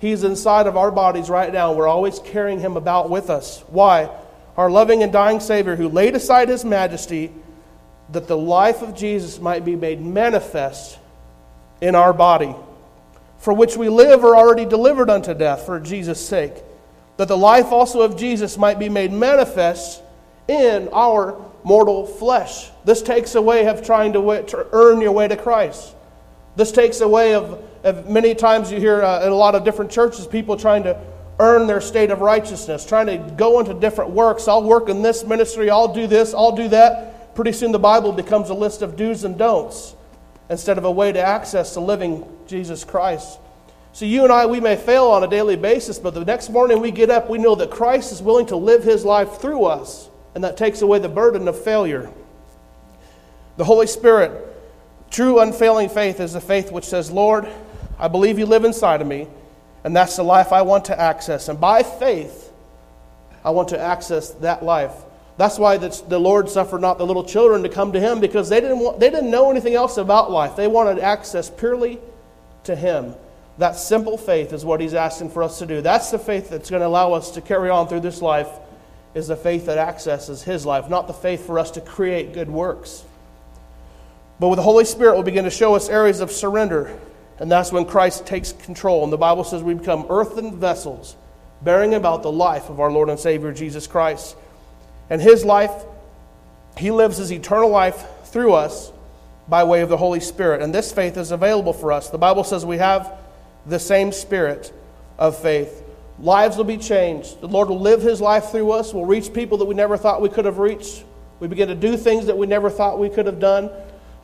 He's 0.00 0.22
inside 0.22 0.66
of 0.66 0.76
our 0.76 0.90
bodies 0.90 1.28
right 1.28 1.52
now. 1.52 1.72
We're 1.72 1.88
always 1.88 2.20
carrying 2.20 2.60
him 2.60 2.76
about 2.76 3.10
with 3.10 3.30
us. 3.30 3.64
Why? 3.68 4.08
Our 4.56 4.70
loving 4.70 5.02
and 5.02 5.12
dying 5.12 5.40
Savior 5.40 5.74
who 5.76 5.88
laid 5.88 6.14
aside 6.14 6.48
his 6.48 6.64
majesty 6.64 7.32
that 8.10 8.28
the 8.28 8.36
life 8.36 8.80
of 8.80 8.94
Jesus 8.94 9.40
might 9.40 9.64
be 9.64 9.76
made 9.76 10.00
manifest 10.00 10.98
in 11.80 11.94
our 11.94 12.12
body, 12.12 12.54
for 13.38 13.52
which 13.52 13.76
we 13.76 13.88
live 13.88 14.24
are 14.24 14.36
already 14.36 14.64
delivered 14.64 15.10
unto 15.10 15.34
death 15.34 15.66
for 15.66 15.78
Jesus' 15.78 16.26
sake, 16.26 16.54
that 17.18 17.28
the 17.28 17.36
life 17.36 17.66
also 17.66 18.00
of 18.00 18.16
Jesus 18.16 18.56
might 18.56 18.78
be 18.78 18.88
made 18.88 19.12
manifest 19.12 20.02
in 20.48 20.88
our 20.92 21.38
mortal 21.64 22.06
flesh. 22.06 22.70
This 22.84 23.02
takes 23.02 23.34
away 23.34 23.66
of 23.66 23.84
trying 23.84 24.14
to 24.14 24.66
earn 24.72 25.00
your 25.00 25.12
way 25.12 25.28
to 25.28 25.36
Christ. 25.36 25.94
This 26.56 26.72
takes 26.72 27.00
away 27.02 27.34
of 27.34 28.08
many 28.08 28.34
times 28.34 28.72
you 28.72 28.78
hear 28.80 29.02
uh, 29.02 29.26
in 29.26 29.30
a 29.30 29.34
lot 29.34 29.54
of 29.54 29.64
different 29.64 29.90
churches 29.90 30.26
people 30.26 30.56
trying 30.56 30.84
to 30.84 30.98
earn 31.40 31.66
their 31.66 31.80
state 31.80 32.10
of 32.10 32.20
righteousness, 32.20 32.86
trying 32.86 33.06
to 33.06 33.18
go 33.36 33.60
into 33.60 33.74
different 33.74 34.10
works. 34.10 34.48
I'll 34.48 34.62
work 34.62 34.88
in 34.88 35.02
this 35.02 35.24
ministry, 35.24 35.70
I'll 35.70 35.92
do 35.92 36.06
this, 36.06 36.34
I'll 36.34 36.56
do 36.56 36.68
that. 36.68 37.34
Pretty 37.34 37.52
soon 37.52 37.70
the 37.70 37.78
Bible 37.78 38.12
becomes 38.12 38.50
a 38.50 38.54
list 38.54 38.82
of 38.82 38.96
do's 38.96 39.24
and 39.24 39.38
don'ts 39.38 39.94
instead 40.50 40.78
of 40.78 40.84
a 40.84 40.90
way 40.90 41.12
to 41.12 41.20
access 41.20 41.74
the 41.74 41.80
living 41.80 42.24
Jesus 42.46 42.84
Christ. 42.84 43.38
So 43.92 44.04
you 44.04 44.22
and 44.22 44.32
I, 44.32 44.46
we 44.46 44.60
may 44.60 44.76
fail 44.76 45.06
on 45.06 45.24
a 45.24 45.28
daily 45.28 45.56
basis, 45.56 45.98
but 45.98 46.14
the 46.14 46.24
next 46.24 46.50
morning 46.50 46.80
we 46.80 46.90
get 46.90 47.10
up, 47.10 47.28
we 47.28 47.38
know 47.38 47.54
that 47.56 47.70
Christ 47.70 48.12
is 48.12 48.22
willing 48.22 48.46
to 48.46 48.56
live 48.56 48.84
his 48.84 49.04
life 49.04 49.40
through 49.40 49.64
us, 49.64 50.08
and 50.34 50.44
that 50.44 50.56
takes 50.56 50.82
away 50.82 50.98
the 50.98 51.08
burden 51.08 51.48
of 51.48 51.60
failure. 51.60 52.10
The 53.56 53.64
Holy 53.64 53.88
Spirit, 53.88 54.30
true 55.10 55.40
unfailing 55.40 55.88
faith, 55.88 56.20
is 56.20 56.34
a 56.34 56.40
faith 56.40 56.70
which 56.70 56.84
says, 56.84 57.10
Lord, 57.10 57.48
I 57.98 58.06
believe 58.06 58.38
you 58.38 58.46
live 58.46 58.64
inside 58.64 59.00
of 59.00 59.06
me, 59.08 59.26
and 59.82 59.96
that's 59.96 60.16
the 60.16 60.22
life 60.22 60.52
I 60.52 60.62
want 60.62 60.84
to 60.86 61.00
access. 61.00 61.48
And 61.48 61.60
by 61.60 61.82
faith, 61.82 62.52
I 63.44 63.50
want 63.50 63.68
to 63.70 63.80
access 63.80 64.30
that 64.30 64.62
life. 64.62 64.92
That's 65.38 65.58
why 65.58 65.76
the 65.76 66.18
Lord 66.18 66.48
suffered 66.48 66.80
not 66.80 66.98
the 66.98 67.06
little 67.06 67.24
children 67.24 67.62
to 67.62 67.68
come 67.68 67.92
to 67.92 68.00
Him 68.00 68.20
because 68.20 68.48
they 68.48 68.60
didn't, 68.60 68.80
want, 68.80 69.00
they 69.00 69.08
didn't 69.08 69.30
know 69.30 69.50
anything 69.50 69.74
else 69.74 69.96
about 69.96 70.30
life. 70.30 70.56
They 70.56 70.66
wanted 70.66 70.98
access 70.98 71.48
purely 71.48 71.98
to 72.64 72.74
Him. 72.76 73.14
That 73.58 73.76
simple 73.76 74.16
faith 74.16 74.52
is 74.52 74.64
what 74.64 74.80
He's 74.80 74.94
asking 74.94 75.30
for 75.30 75.42
us 75.42 75.58
to 75.58 75.66
do. 75.66 75.80
That's 75.80 76.10
the 76.10 76.18
faith 76.18 76.50
that's 76.50 76.70
going 76.70 76.80
to 76.80 76.86
allow 76.86 77.12
us 77.12 77.32
to 77.32 77.40
carry 77.40 77.70
on 77.70 77.88
through 77.88 78.00
this 78.00 78.22
life, 78.22 78.48
is 79.14 79.28
the 79.28 79.36
faith 79.36 79.66
that 79.66 79.78
accesses 79.78 80.42
His 80.42 80.64
life, 80.64 80.88
not 80.88 81.06
the 81.06 81.12
faith 81.12 81.44
for 81.46 81.58
us 81.58 81.72
to 81.72 81.80
create 81.80 82.32
good 82.32 82.48
works. 82.48 83.04
But 84.40 84.48
with 84.48 84.58
the 84.58 84.62
Holy 84.62 84.84
Spirit, 84.84 85.16
will 85.16 85.24
begin 85.24 85.44
to 85.44 85.50
show 85.50 85.74
us 85.74 85.88
areas 85.88 86.20
of 86.20 86.30
surrender 86.30 86.98
and 87.38 87.50
that's 87.50 87.70
when 87.70 87.84
Christ 87.84 88.26
takes 88.26 88.52
control. 88.52 89.04
And 89.04 89.12
the 89.12 89.18
Bible 89.18 89.44
says 89.44 89.62
we 89.62 89.74
become 89.74 90.06
earthen 90.10 90.58
vessels, 90.58 91.16
bearing 91.62 91.94
about 91.94 92.22
the 92.22 92.32
life 92.32 92.68
of 92.68 92.80
our 92.80 92.90
Lord 92.90 93.08
and 93.08 93.18
Savior 93.18 93.52
Jesus 93.52 93.86
Christ. 93.86 94.36
And 95.08 95.22
his 95.22 95.44
life, 95.44 95.72
he 96.76 96.90
lives 96.90 97.18
his 97.18 97.32
eternal 97.32 97.70
life 97.70 98.04
through 98.24 98.54
us. 98.54 98.92
by 99.48 99.64
way 99.64 99.80
of 99.80 99.88
the 99.88 99.96
Holy 99.96 100.20
Spirit. 100.20 100.60
And 100.60 100.74
this 100.74 100.92
faith 100.92 101.16
is 101.16 101.30
available 101.30 101.72
for 101.72 101.90
us. 101.90 102.10
The 102.10 102.18
Bible 102.18 102.44
says 102.44 102.66
we 102.66 102.76
have 102.76 103.18
the 103.68 103.78
same 103.78 104.12
spirit 104.12 104.72
of 105.18 105.36
faith. 105.36 105.84
Lives 106.20 106.56
will 106.56 106.64
be 106.64 106.78
changed. 106.78 107.40
The 107.40 107.48
Lord 107.48 107.68
will 107.68 107.80
live 107.80 108.02
His 108.02 108.20
life 108.20 108.50
through 108.50 108.72
us. 108.72 108.92
We'll 108.92 109.04
reach 109.04 109.32
people 109.32 109.58
that 109.58 109.66
we 109.66 109.74
never 109.74 109.96
thought 109.96 110.20
we 110.20 110.28
could 110.28 110.44
have 110.44 110.58
reached. 110.58 111.04
We 111.38 111.46
begin 111.46 111.68
to 111.68 111.74
do 111.74 111.96
things 111.96 112.26
that 112.26 112.36
we 112.36 112.46
never 112.46 112.70
thought 112.70 112.98
we 112.98 113.08
could 113.08 113.26
have 113.26 113.38
done. 113.38 113.70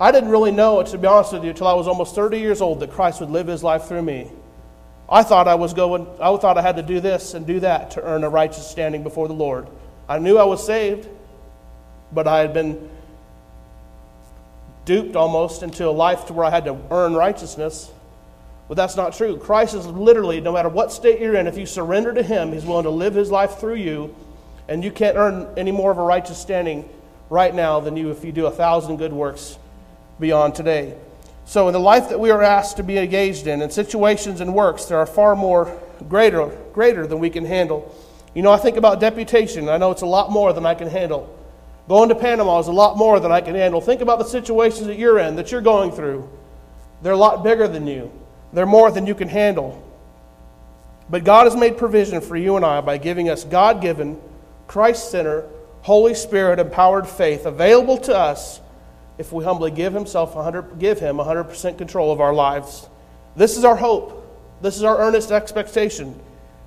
I 0.01 0.11
didn't 0.11 0.31
really 0.31 0.51
know, 0.51 0.83
to 0.83 0.99
be 0.99 1.07
honest 1.07 1.33
with 1.33 1.45
you, 1.45 1.51
until 1.51 1.69
I 1.69 1.75
was 1.75 1.87
almost 1.87 2.15
30 2.15 2.41
years 2.41 2.61
old 2.61 2.81
that 2.81 2.91
Christ 2.91 3.21
would 3.21 3.31
live 3.31 3.47
His 3.47 3.63
life 3.63 3.85
through 3.85 4.03
me. 4.03 4.31
I 5.09 5.23
thought 5.23 5.47
I 5.47 5.55
was 5.55 5.75
going, 5.75 6.07
I 6.21 6.37
thought 6.37 6.59
I 6.59 6.63
had 6.63 6.77
to 6.77 6.83
do 6.83 6.99
this 6.99 7.35
and 7.35 7.47
do 7.47 7.61
that 7.61 7.93
to 7.93 8.03
earn 8.03 8.25
a 8.25 8.29
righteous 8.29 8.67
standing 8.67 9.03
before 9.03 9.29
the 9.29 9.35
Lord. 9.35 9.69
I 10.09 10.19
knew 10.19 10.39
I 10.39 10.45
was 10.45 10.65
saved, 10.65 11.09
but 12.11 12.27
I 12.27 12.41
had 12.41 12.53
been 12.53 12.91
duped 14.85 15.15
almost 15.15 15.63
into 15.63 15.89
a 15.89 15.91
life 15.91 16.27
to 16.27 16.33
where 16.33 16.45
I 16.45 16.51
had 16.51 16.65
to 16.65 16.77
earn 16.91 17.15
righteousness. 17.15 17.91
But 18.69 18.77
that's 18.77 18.97
not 18.97 19.15
true. 19.15 19.37
Christ 19.37 19.75
is 19.75 19.87
literally, 19.87 20.41
no 20.41 20.53
matter 20.53 20.69
what 20.69 20.91
state 20.93 21.21
you're 21.21 21.35
in, 21.35 21.47
if 21.47 21.59
you 21.59 21.67
surrender 21.67 22.15
to 22.15 22.23
Him, 22.23 22.53
He's 22.53 22.65
willing 22.65 22.85
to 22.85 22.91
live 22.91 23.15
His 23.15 23.31
life 23.31 23.59
through 23.59 23.77
you, 23.77 24.15
and 24.69 24.83
you 24.83 24.91
can't 24.91 25.17
earn 25.17 25.49
any 25.57 25.71
more 25.71 25.91
of 25.91 25.99
a 25.99 26.03
righteous 26.03 26.39
standing 26.39 26.89
right 27.29 27.55
now 27.55 27.81
than 27.81 27.97
you 27.97 28.11
if 28.11 28.25
you 28.25 28.33
do 28.33 28.47
a 28.47 28.51
thousand 28.51 28.97
good 28.97 29.13
works 29.13 29.59
beyond 30.19 30.55
today. 30.55 30.97
So, 31.47 31.69
in 31.69 31.75
the 31.75 31.81
life 31.81 32.09
that 32.09 32.19
we 32.19 32.31
are 32.31 32.43
asked 32.43 32.79
to 32.79 32.83
be 32.83 32.97
engaged 32.97 33.47
in, 33.47 33.61
in 33.61 33.71
situations 33.71 34.41
and 34.41 34.55
works, 34.55 34.87
there 34.87 34.99
are 34.99 35.07
far 35.07 35.37
more 35.37 35.79
greater, 36.09 36.47
greater 36.73 37.07
than 37.07 37.19
we 37.19 37.29
can 37.29 37.45
handle. 37.45 37.95
You 38.35 38.43
know, 38.43 38.51
I 38.51 38.57
think 38.57 38.79
about 38.79 38.99
deputation. 38.99 39.69
I 39.69 39.77
know 39.77 39.91
it's 39.91 40.03
a 40.03 40.07
lot 40.07 40.31
more 40.31 40.53
than 40.55 40.65
I 40.65 40.75
can 40.75 40.89
handle. 40.89 41.39
Going 41.87 42.09
to 42.09 42.15
Panama 42.15 42.61
is 42.61 42.67
a 42.67 42.73
lot 42.73 42.97
more 42.97 43.21
than 43.21 43.31
I 43.31 43.43
can 43.43 43.55
handle. 43.55 43.83
Think 43.83 44.01
about 44.01 44.19
the 44.19 44.25
situations 44.25 44.87
that 44.87 44.99
you're 44.99 45.19
in, 45.19 45.37
that 45.37 45.53
you're 45.53 45.61
going 45.61 45.93
through. 45.93 46.29
They're 47.03 47.13
a 47.13 47.17
lot 47.17 47.45
bigger 47.45 47.69
than 47.69 47.87
you, 47.87 48.11
they're 48.55 48.67
more 48.67 48.91
than 48.91 49.07
you 49.07 49.15
can 49.15 49.29
handle. 49.29 49.81
But 51.11 51.25
God 51.25 51.45
has 51.45 51.55
made 51.55 51.77
provision 51.77 52.21
for 52.21 52.37
you 52.37 52.57
and 52.57 52.65
I 52.65 52.81
by 52.81 52.97
giving 52.97 53.29
us 53.29 53.45
God 53.45 53.83
given, 53.83 54.19
Christ 54.67 55.11
centered, 55.11 55.49
Holy 55.83 56.15
Spirit 56.15 56.59
empowered 56.59 57.07
faith 57.07 57.45
available 57.45 57.99
to 57.99 58.17
us 58.17 58.61
if 59.19 59.33
we 59.33 59.45
humbly 59.45 59.71
give, 59.71 59.93
himself 59.93 60.35
100, 60.35 60.79
give 60.79 60.99
Him 60.99 61.17
100% 61.17 61.77
control 61.77 62.11
of 62.11 62.21
our 62.21 62.33
lives. 62.33 62.89
This 63.37 63.57
is 63.59 63.65
our 63.65 63.77
hope. 63.77 64.23
This 64.63 64.77
is 64.77 64.83
our 64.83 64.99
earnest 64.99 65.31
expectation 65.31 66.19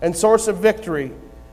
and 0.02 0.16
source 0.16 0.48
of 0.48 0.58
victory 0.58 1.12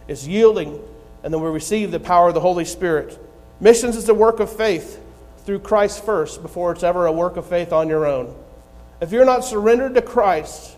is 0.08 0.28
yielding, 0.28 0.80
and 1.22 1.32
then 1.32 1.40
we 1.40 1.48
receive 1.48 1.90
the 1.90 2.00
power 2.00 2.28
of 2.28 2.34
the 2.34 2.40
Holy 2.40 2.64
Spirit. 2.64 3.18
Missions 3.60 3.96
is 3.96 4.08
a 4.08 4.14
work 4.14 4.40
of 4.40 4.54
faith 4.54 5.00
through 5.46 5.60
Christ 5.60 6.04
first 6.04 6.42
before 6.42 6.72
it's 6.72 6.82
ever 6.82 7.06
a 7.06 7.12
work 7.12 7.36
of 7.36 7.46
faith 7.46 7.72
on 7.72 7.88
your 7.88 8.06
own. 8.06 8.34
If 9.00 9.12
you're 9.12 9.24
not 9.24 9.44
surrendered 9.44 9.94
to 9.94 10.02
Christ, 10.02 10.76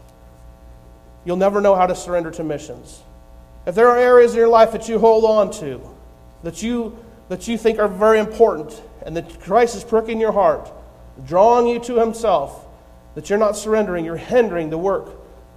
you'll 1.24 1.36
never 1.36 1.60
know 1.60 1.74
how 1.74 1.86
to 1.86 1.94
surrender 1.94 2.30
to 2.32 2.44
missions. 2.44 3.02
If 3.66 3.74
there 3.74 3.88
are 3.88 3.98
areas 3.98 4.32
in 4.32 4.38
your 4.38 4.48
life 4.48 4.72
that 4.72 4.88
you 4.88 4.98
hold 4.98 5.24
on 5.24 5.50
to, 5.60 5.80
that 6.42 6.62
you, 6.62 6.96
that 7.28 7.48
you 7.48 7.58
think 7.58 7.78
are 7.78 7.88
very 7.88 8.18
important, 8.18 8.80
and 9.04 9.16
that 9.16 9.40
Christ 9.40 9.76
is 9.76 9.84
pricking 9.84 10.20
your 10.20 10.32
heart, 10.32 10.70
drawing 11.26 11.66
you 11.66 11.78
to 11.80 11.98
Himself, 11.98 12.66
that 13.14 13.28
you're 13.28 13.38
not 13.38 13.56
surrendering, 13.56 14.04
you're 14.04 14.16
hindering 14.16 14.70
the 14.70 14.78
work 14.78 15.10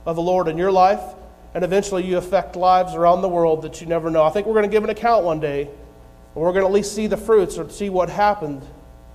of 0.05 0.15
the 0.15 0.21
Lord 0.21 0.47
in 0.47 0.57
your 0.57 0.71
life, 0.71 1.01
and 1.53 1.63
eventually 1.63 2.05
you 2.05 2.17
affect 2.17 2.55
lives 2.55 2.93
around 2.93 3.21
the 3.21 3.29
world 3.29 3.63
that 3.63 3.81
you 3.81 3.87
never 3.87 4.09
know. 4.09 4.23
I 4.23 4.29
think 4.29 4.47
we're 4.47 4.53
going 4.53 4.69
to 4.69 4.71
give 4.71 4.83
an 4.83 4.89
account 4.89 5.25
one 5.25 5.39
day 5.39 5.61
and 5.61 6.35
we're 6.35 6.51
going 6.51 6.63
to 6.63 6.67
at 6.67 6.73
least 6.73 6.93
see 6.93 7.07
the 7.07 7.17
fruits 7.17 7.57
or 7.57 7.69
see 7.69 7.89
what 7.89 8.09
happened 8.09 8.61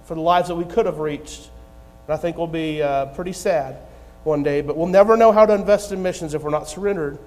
for 0.05 0.15
the 0.15 0.21
lives 0.21 0.49
that 0.49 0.57
we 0.57 0.65
could 0.65 0.87
have 0.87 0.99
reached. 0.99 1.49
And 2.07 2.15
I 2.15 2.17
think 2.17 2.37
we'll 2.37 2.47
be 2.47 2.83
uh, 2.83 3.07
pretty 3.07 3.33
sad 3.33 3.77
one 4.25 4.43
day, 4.43 4.61
but 4.61 4.77
we'll 4.77 4.87
never 4.87 5.17
know 5.17 5.33
how 5.33 5.47
to 5.47 5.55
invest 5.55 5.93
in 5.93 6.03
missions 6.03 6.35
if 6.35 6.43
we're 6.43 6.51
not 6.51 6.69
surrendered 6.69 7.19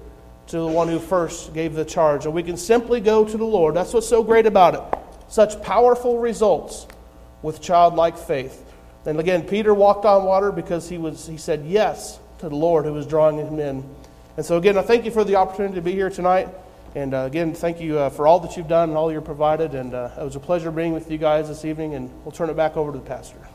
to 0.48 0.58
the 0.58 0.66
one 0.66 0.88
who 0.88 0.98
first 0.98 1.52
gave 1.52 1.74
the 1.74 1.84
charge. 1.84 2.24
And 2.24 2.34
we 2.34 2.42
can 2.42 2.56
simply 2.56 3.00
go 3.00 3.24
to 3.24 3.36
the 3.36 3.44
Lord. 3.44 3.74
That's 3.74 3.92
what's 3.92 4.08
so 4.08 4.22
great 4.22 4.46
about 4.46 4.74
it. 4.74 4.98
Such 5.28 5.60
powerful 5.62 6.18
results 6.18 6.86
with 7.42 7.60
childlike 7.60 8.16
faith. 8.16 8.64
And 9.04 9.20
again, 9.20 9.42
Peter 9.42 9.72
walked 9.74 10.04
on 10.04 10.24
water 10.24 10.52
because 10.52 10.88
he, 10.88 10.98
was, 10.98 11.26
he 11.26 11.36
said 11.36 11.64
yes 11.64 12.18
to 12.38 12.48
the 12.48 12.56
Lord 12.56 12.84
who 12.84 12.92
was 12.92 13.06
drawing 13.06 13.38
him 13.38 13.58
in. 13.58 13.84
And 14.36 14.46
so, 14.46 14.56
again, 14.56 14.78
I 14.78 14.82
thank 14.82 15.04
you 15.04 15.10
for 15.10 15.24
the 15.24 15.36
opportunity 15.36 15.74
to 15.74 15.82
be 15.82 15.92
here 15.92 16.10
tonight. 16.10 16.48
And 16.94 17.14
uh, 17.14 17.18
again, 17.20 17.54
thank 17.54 17.80
you 17.80 17.98
uh, 17.98 18.10
for 18.10 18.26
all 18.26 18.40
that 18.40 18.56
you've 18.56 18.68
done 18.68 18.90
and 18.90 18.98
all 18.98 19.12
you've 19.12 19.24
provided. 19.24 19.74
And 19.74 19.94
uh, 19.94 20.10
it 20.18 20.24
was 20.24 20.36
a 20.36 20.40
pleasure 20.40 20.70
being 20.70 20.92
with 20.92 21.10
you 21.10 21.18
guys 21.18 21.48
this 21.48 21.64
evening. 21.64 21.94
And 21.94 22.10
we'll 22.24 22.32
turn 22.32 22.48
it 22.48 22.56
back 22.56 22.76
over 22.76 22.92
to 22.92 22.98
the 22.98 23.04
pastor. 23.04 23.47